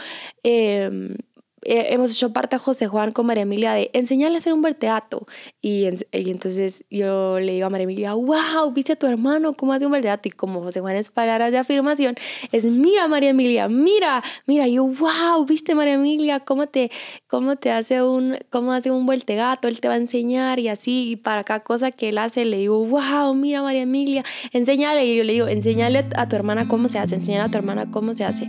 eh, 0.43 1.15
eh, 1.63 1.87
hemos 1.89 2.11
hecho 2.11 2.31
parte 2.33 2.55
a 2.55 2.59
José 2.59 2.87
Juan 2.87 3.11
con 3.11 3.25
María 3.25 3.43
Emilia 3.43 3.73
de 3.73 3.89
enseñarle 3.93 4.37
a 4.37 4.39
hacer 4.39 4.53
un 4.53 4.61
verteato. 4.61 5.25
Y, 5.61 5.87
y, 6.11 6.29
entonces 6.29 6.83
yo 6.89 7.39
le 7.39 7.53
digo 7.53 7.65
a 7.65 7.69
María 7.69 7.85
Emilia, 7.85 8.13
wow, 8.13 8.71
viste 8.73 8.93
a 8.93 8.95
tu 8.95 9.07
hermano 9.07 9.53
cómo 9.53 9.73
hace 9.73 9.85
un 9.85 9.91
verteato. 9.91 10.29
Y 10.29 10.31
como 10.31 10.61
José 10.61 10.81
Juan 10.81 10.95
es 10.95 11.09
palabras 11.09 11.51
de 11.51 11.57
afirmación, 11.57 12.15
es 12.51 12.63
mira 12.63 13.07
María 13.07 13.31
Emilia, 13.31 13.67
mira, 13.69 14.23
mira. 14.45 14.67
Y 14.67 14.73
yo, 14.73 14.85
wow, 14.85 15.45
viste 15.45 15.73
María 15.73 15.93
Emilia 15.93 16.41
cómo 16.41 16.67
te, 16.67 16.91
cómo 17.27 17.55
te 17.55 17.71
hace 17.71 18.03
un, 18.03 18.37
cómo 18.51 18.71
hace 18.71 18.91
un 18.91 19.07
verteato. 19.07 19.67
Él 19.67 19.81
te 19.81 19.87
va 19.87 19.95
a 19.95 19.97
enseñar 19.97 20.59
y 20.59 20.67
así. 20.67 21.11
Y 21.11 21.15
para 21.15 21.43
cada 21.43 21.61
cosa 21.61 21.91
que 21.91 22.09
él 22.09 22.19
hace, 22.19 22.45
le 22.45 22.57
digo, 22.57 22.85
wow, 22.85 23.33
mira 23.33 23.63
María 23.63 23.81
Emilia, 23.81 24.23
enséñale. 24.53 25.05
Y 25.05 25.17
yo 25.17 25.23
le 25.23 25.33
digo, 25.33 25.47
enséñale 25.47 26.05
a 26.15 26.27
tu 26.27 26.35
hermana 26.35 26.67
cómo 26.67 26.87
se 26.87 26.99
hace, 26.99 27.15
enséñale 27.15 27.45
a 27.45 27.49
tu 27.49 27.57
hermana 27.57 27.89
cómo 27.89 28.13
se 28.13 28.25
hace. 28.25 28.47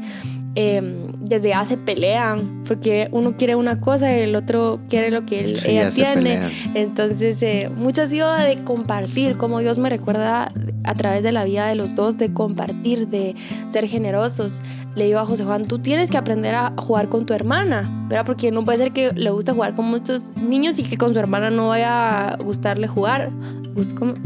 Em, 0.61 1.12
desde 1.21 1.55
hace 1.55 1.77
pelean, 1.77 2.65
porque 2.67 3.09
uno 3.12 3.37
quiere 3.37 3.55
una 3.55 3.81
cosa 3.81 4.11
y 4.11 4.23
el 4.23 4.35
otro 4.35 4.81
quiere 4.88 5.12
lo 5.12 5.25
que 5.25 5.55
ella 5.65 5.88
tiene. 5.88 6.41
Entonces, 6.75 7.41
eh, 7.45 7.71
mucho 7.77 8.03
ha 8.03 8.09
sido 8.09 8.33
de 8.33 8.65
compartir, 8.65 9.37
como 9.37 9.61
Dios 9.61 9.79
me 9.79 9.88
recuerda 9.88 10.50
a 10.83 10.95
través 10.95 11.23
de 11.23 11.31
la 11.31 11.45
vida 11.45 11.69
de 11.69 11.77
los 11.77 11.95
dos, 11.95 12.19
de 12.19 12.33
compartir, 12.33 13.07
de 13.07 13.37
ser 13.69 13.87
generosos. 13.87 14.61
Le 14.97 15.05
digo 15.05 15.21
a 15.21 15.27
José 15.27 15.45
Juan, 15.45 15.69
tú 15.69 15.79
tienes 15.79 16.11
que 16.11 16.17
aprender 16.17 16.57
a 16.57 16.73
jugar 16.77 17.09
con 17.09 17.25
tu 17.25 17.35
hermana, 17.35 18.07
¿verdad? 18.09 18.27
Porque 18.27 18.50
no 18.50 18.65
puede 18.65 18.79
ser 18.79 18.91
que 18.91 19.12
le 19.12 19.31
guste 19.31 19.53
jugar 19.53 19.77
con 19.77 19.85
muchos 19.85 20.37
niños 20.38 20.77
y 20.81 20.83
que 20.83 20.97
con 20.97 21.12
su 21.15 21.21
hermana 21.21 21.50
no 21.50 21.69
vaya 21.69 22.31
a 22.31 22.37
gustarle 22.37 22.88
jugar. 22.88 23.31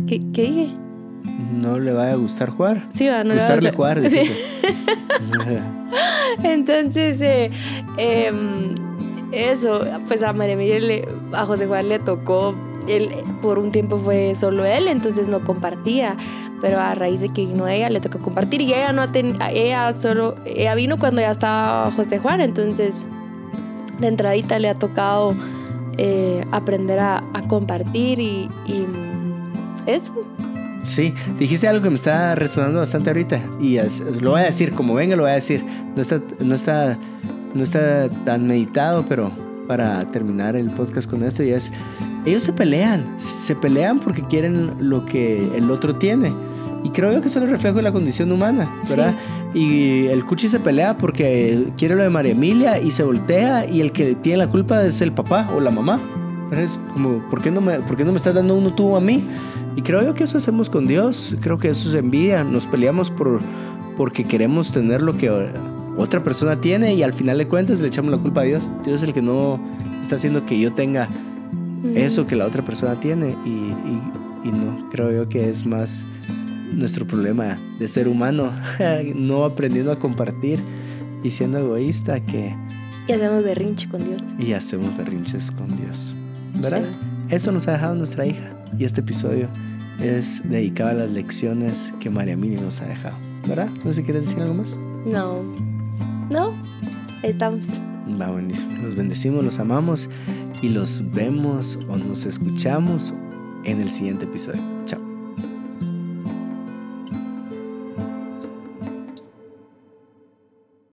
¿Qué, 0.06 0.22
qué 0.32 0.42
dije? 0.42 0.70
no 1.52 1.78
le 1.78 1.92
vaya 1.92 2.12
a 2.14 2.16
gustar 2.16 2.48
jugar. 2.48 2.86
Sí, 2.90 3.06
va, 3.06 3.22
no 3.22 3.34
Gustarle 3.34 3.70
le 3.70 3.76
jugar. 3.76 4.00
Entonces, 6.42 7.20
eh, 7.20 7.50
em, 7.96 8.74
eso, 9.32 9.80
pues 10.08 10.22
a 10.22 10.32
María 10.32 10.56
Miguel, 10.56 11.08
a 11.32 11.44
José 11.44 11.66
Juan 11.66 11.88
le 11.88 11.98
tocó, 11.98 12.54
él 12.86 13.10
por 13.40 13.58
un 13.58 13.72
tiempo 13.72 13.98
fue 13.98 14.34
solo 14.34 14.64
él, 14.64 14.88
entonces 14.88 15.28
no 15.28 15.40
compartía, 15.40 16.16
pero 16.60 16.78
a 16.78 16.94
raíz 16.94 17.20
de 17.20 17.28
que 17.28 17.46
vino 17.46 17.66
ella 17.66 17.88
le 17.88 18.00
tocó 18.00 18.20
compartir 18.20 18.60
y 18.60 18.74
ella 18.74 18.92
no 18.92 19.04
ella 19.52 19.94
solo, 19.94 20.36
ella 20.44 20.74
vino 20.74 20.98
cuando 20.98 21.20
ya 21.20 21.30
estaba 21.30 21.90
José 21.92 22.18
Juan, 22.18 22.40
entonces 22.40 23.06
de 24.00 24.08
entradita 24.08 24.58
le 24.58 24.68
ha 24.68 24.74
tocado 24.74 25.34
eh, 25.96 26.44
aprender 26.50 26.98
a, 26.98 27.22
compartir 27.48 28.18
y 28.18 28.48
eso. 29.86 30.12
Sí, 30.82 31.14
dijiste 31.38 31.68
algo 31.68 31.82
que 31.82 31.90
me 31.90 31.94
está 31.94 32.34
resonando 32.34 32.80
bastante 32.80 33.10
ahorita 33.10 33.40
y 33.60 33.78
lo 34.20 34.32
voy 34.32 34.40
a 34.40 34.44
decir, 34.44 34.72
como 34.72 34.94
venga 34.94 35.14
lo 35.14 35.22
voy 35.22 35.30
a 35.30 35.34
decir. 35.34 35.64
No 35.94 36.02
está, 36.02 36.20
no 36.40 36.54
está, 36.54 36.98
no 37.54 37.62
está 37.62 38.08
tan 38.24 38.46
meditado, 38.46 39.04
pero 39.08 39.30
para 39.68 40.00
terminar 40.10 40.56
el 40.56 40.70
podcast 40.70 41.08
con 41.08 41.22
esto 41.22 41.42
ya 41.42 41.56
es, 41.56 41.70
ellos 42.26 42.42
se 42.42 42.52
pelean, 42.52 43.04
se 43.18 43.54
pelean 43.54 44.00
porque 44.00 44.22
quieren 44.22 44.72
lo 44.80 45.06
que 45.06 45.56
el 45.56 45.70
otro 45.70 45.94
tiene. 45.94 46.32
Y 46.84 46.90
creo 46.90 47.12
yo 47.12 47.20
que 47.20 47.28
eso 47.28 47.38
es 47.38 47.44
el 47.44 47.50
reflejo 47.50 47.76
de 47.76 47.82
la 47.82 47.92
condición 47.92 48.32
humana, 48.32 48.68
¿verdad? 48.88 49.14
Y 49.54 50.06
el 50.06 50.24
Cuchi 50.24 50.48
se 50.48 50.58
pelea 50.58 50.98
porque 50.98 51.68
quiere 51.76 51.94
lo 51.94 52.02
de 52.02 52.10
María 52.10 52.32
Emilia 52.32 52.80
y 52.80 52.90
se 52.90 53.04
voltea 53.04 53.66
y 53.66 53.80
el 53.80 53.92
que 53.92 54.16
tiene 54.16 54.38
la 54.38 54.48
culpa 54.48 54.84
es 54.84 55.00
el 55.00 55.12
papá 55.12 55.48
o 55.54 55.60
la 55.60 55.70
mamá. 55.70 56.00
Es 56.52 56.78
como, 56.92 57.18
¿por 57.30 57.40
qué 57.40 57.50
no 57.50 57.60
me, 57.60 57.80
por 57.80 57.96
qué 57.96 58.04
no 58.04 58.12
me 58.12 58.18
estás 58.18 58.34
dando 58.34 58.54
uno 58.54 58.74
tú 58.74 58.94
a 58.94 59.00
mí? 59.00 59.24
Y 59.74 59.82
creo 59.82 60.02
yo 60.02 60.14
que 60.14 60.24
eso 60.24 60.36
hacemos 60.36 60.68
con 60.68 60.86
Dios, 60.86 61.36
creo 61.40 61.58
que 61.58 61.70
eso 61.70 61.88
es 61.88 61.94
envidia, 61.94 62.44
nos 62.44 62.66
peleamos 62.66 63.10
por, 63.10 63.40
porque 63.96 64.24
queremos 64.24 64.72
tener 64.72 65.00
lo 65.00 65.16
que 65.16 65.30
otra 65.96 66.22
persona 66.22 66.60
tiene 66.60 66.94
y 66.94 67.02
al 67.02 67.12
final 67.12 67.38
de 67.38 67.48
cuentas 67.48 67.80
le 67.80 67.88
echamos 67.88 68.10
la 68.10 68.18
culpa 68.18 68.42
a 68.42 68.44
Dios. 68.44 68.70
Dios 68.84 69.02
es 69.02 69.08
el 69.08 69.14
que 69.14 69.22
no 69.22 69.58
está 70.02 70.16
haciendo 70.16 70.44
que 70.44 70.58
yo 70.58 70.72
tenga 70.74 71.08
eso 71.94 72.26
que 72.26 72.36
la 72.36 72.46
otra 72.46 72.62
persona 72.62 72.98
tiene 73.00 73.36
y, 73.44 73.72
y, 74.44 74.52
no, 74.52 74.88
creo 74.90 75.10
yo 75.12 75.28
que 75.28 75.48
es 75.48 75.66
más 75.66 76.04
nuestro 76.72 77.06
problema 77.06 77.58
de 77.78 77.88
ser 77.88 78.08
humano, 78.08 78.52
no 79.14 79.44
aprendiendo 79.44 79.92
a 79.92 79.98
compartir 79.98 80.60
y 81.22 81.30
siendo 81.30 81.58
egoísta 81.58 82.20
que... 82.20 82.54
Y 83.08 83.12
hacemos 83.12 83.44
berrinche 83.44 83.88
con 83.88 84.04
Dios. 84.04 84.22
Y 84.38 84.52
hacemos 84.52 84.96
berrinches 84.96 85.50
con 85.50 85.76
Dios. 85.76 86.14
¿Verdad? 86.54 86.84
Eso 87.28 87.52
nos 87.52 87.66
ha 87.68 87.72
dejado 87.72 87.94
nuestra 87.94 88.26
hija 88.26 88.50
y 88.78 88.84
este 88.84 89.00
episodio 89.00 89.48
es 90.00 90.42
dedicado 90.48 90.90
a 90.90 90.94
las 90.94 91.10
lecciones 91.10 91.92
que 92.00 92.10
María 92.10 92.36
Mini 92.36 92.56
nos 92.56 92.80
ha 92.80 92.86
dejado. 92.86 93.16
¿Verdad? 93.46 93.68
No 93.84 93.92
sé 93.92 93.94
si 93.94 94.02
quieres 94.02 94.24
decir 94.26 94.42
algo 94.42 94.54
más. 94.54 94.78
No. 95.06 95.42
No. 96.30 96.52
Estamos. 97.22 97.66
Va 98.20 98.30
buenísimo. 98.30 98.72
Los 98.82 98.94
bendecimos, 98.94 99.44
los 99.44 99.58
amamos 99.58 100.08
y 100.60 100.68
los 100.68 101.02
vemos 101.12 101.78
o 101.88 101.96
nos 101.96 102.26
escuchamos 102.26 103.14
en 103.64 103.80
el 103.80 103.88
siguiente 103.88 104.24
episodio. 104.24 104.71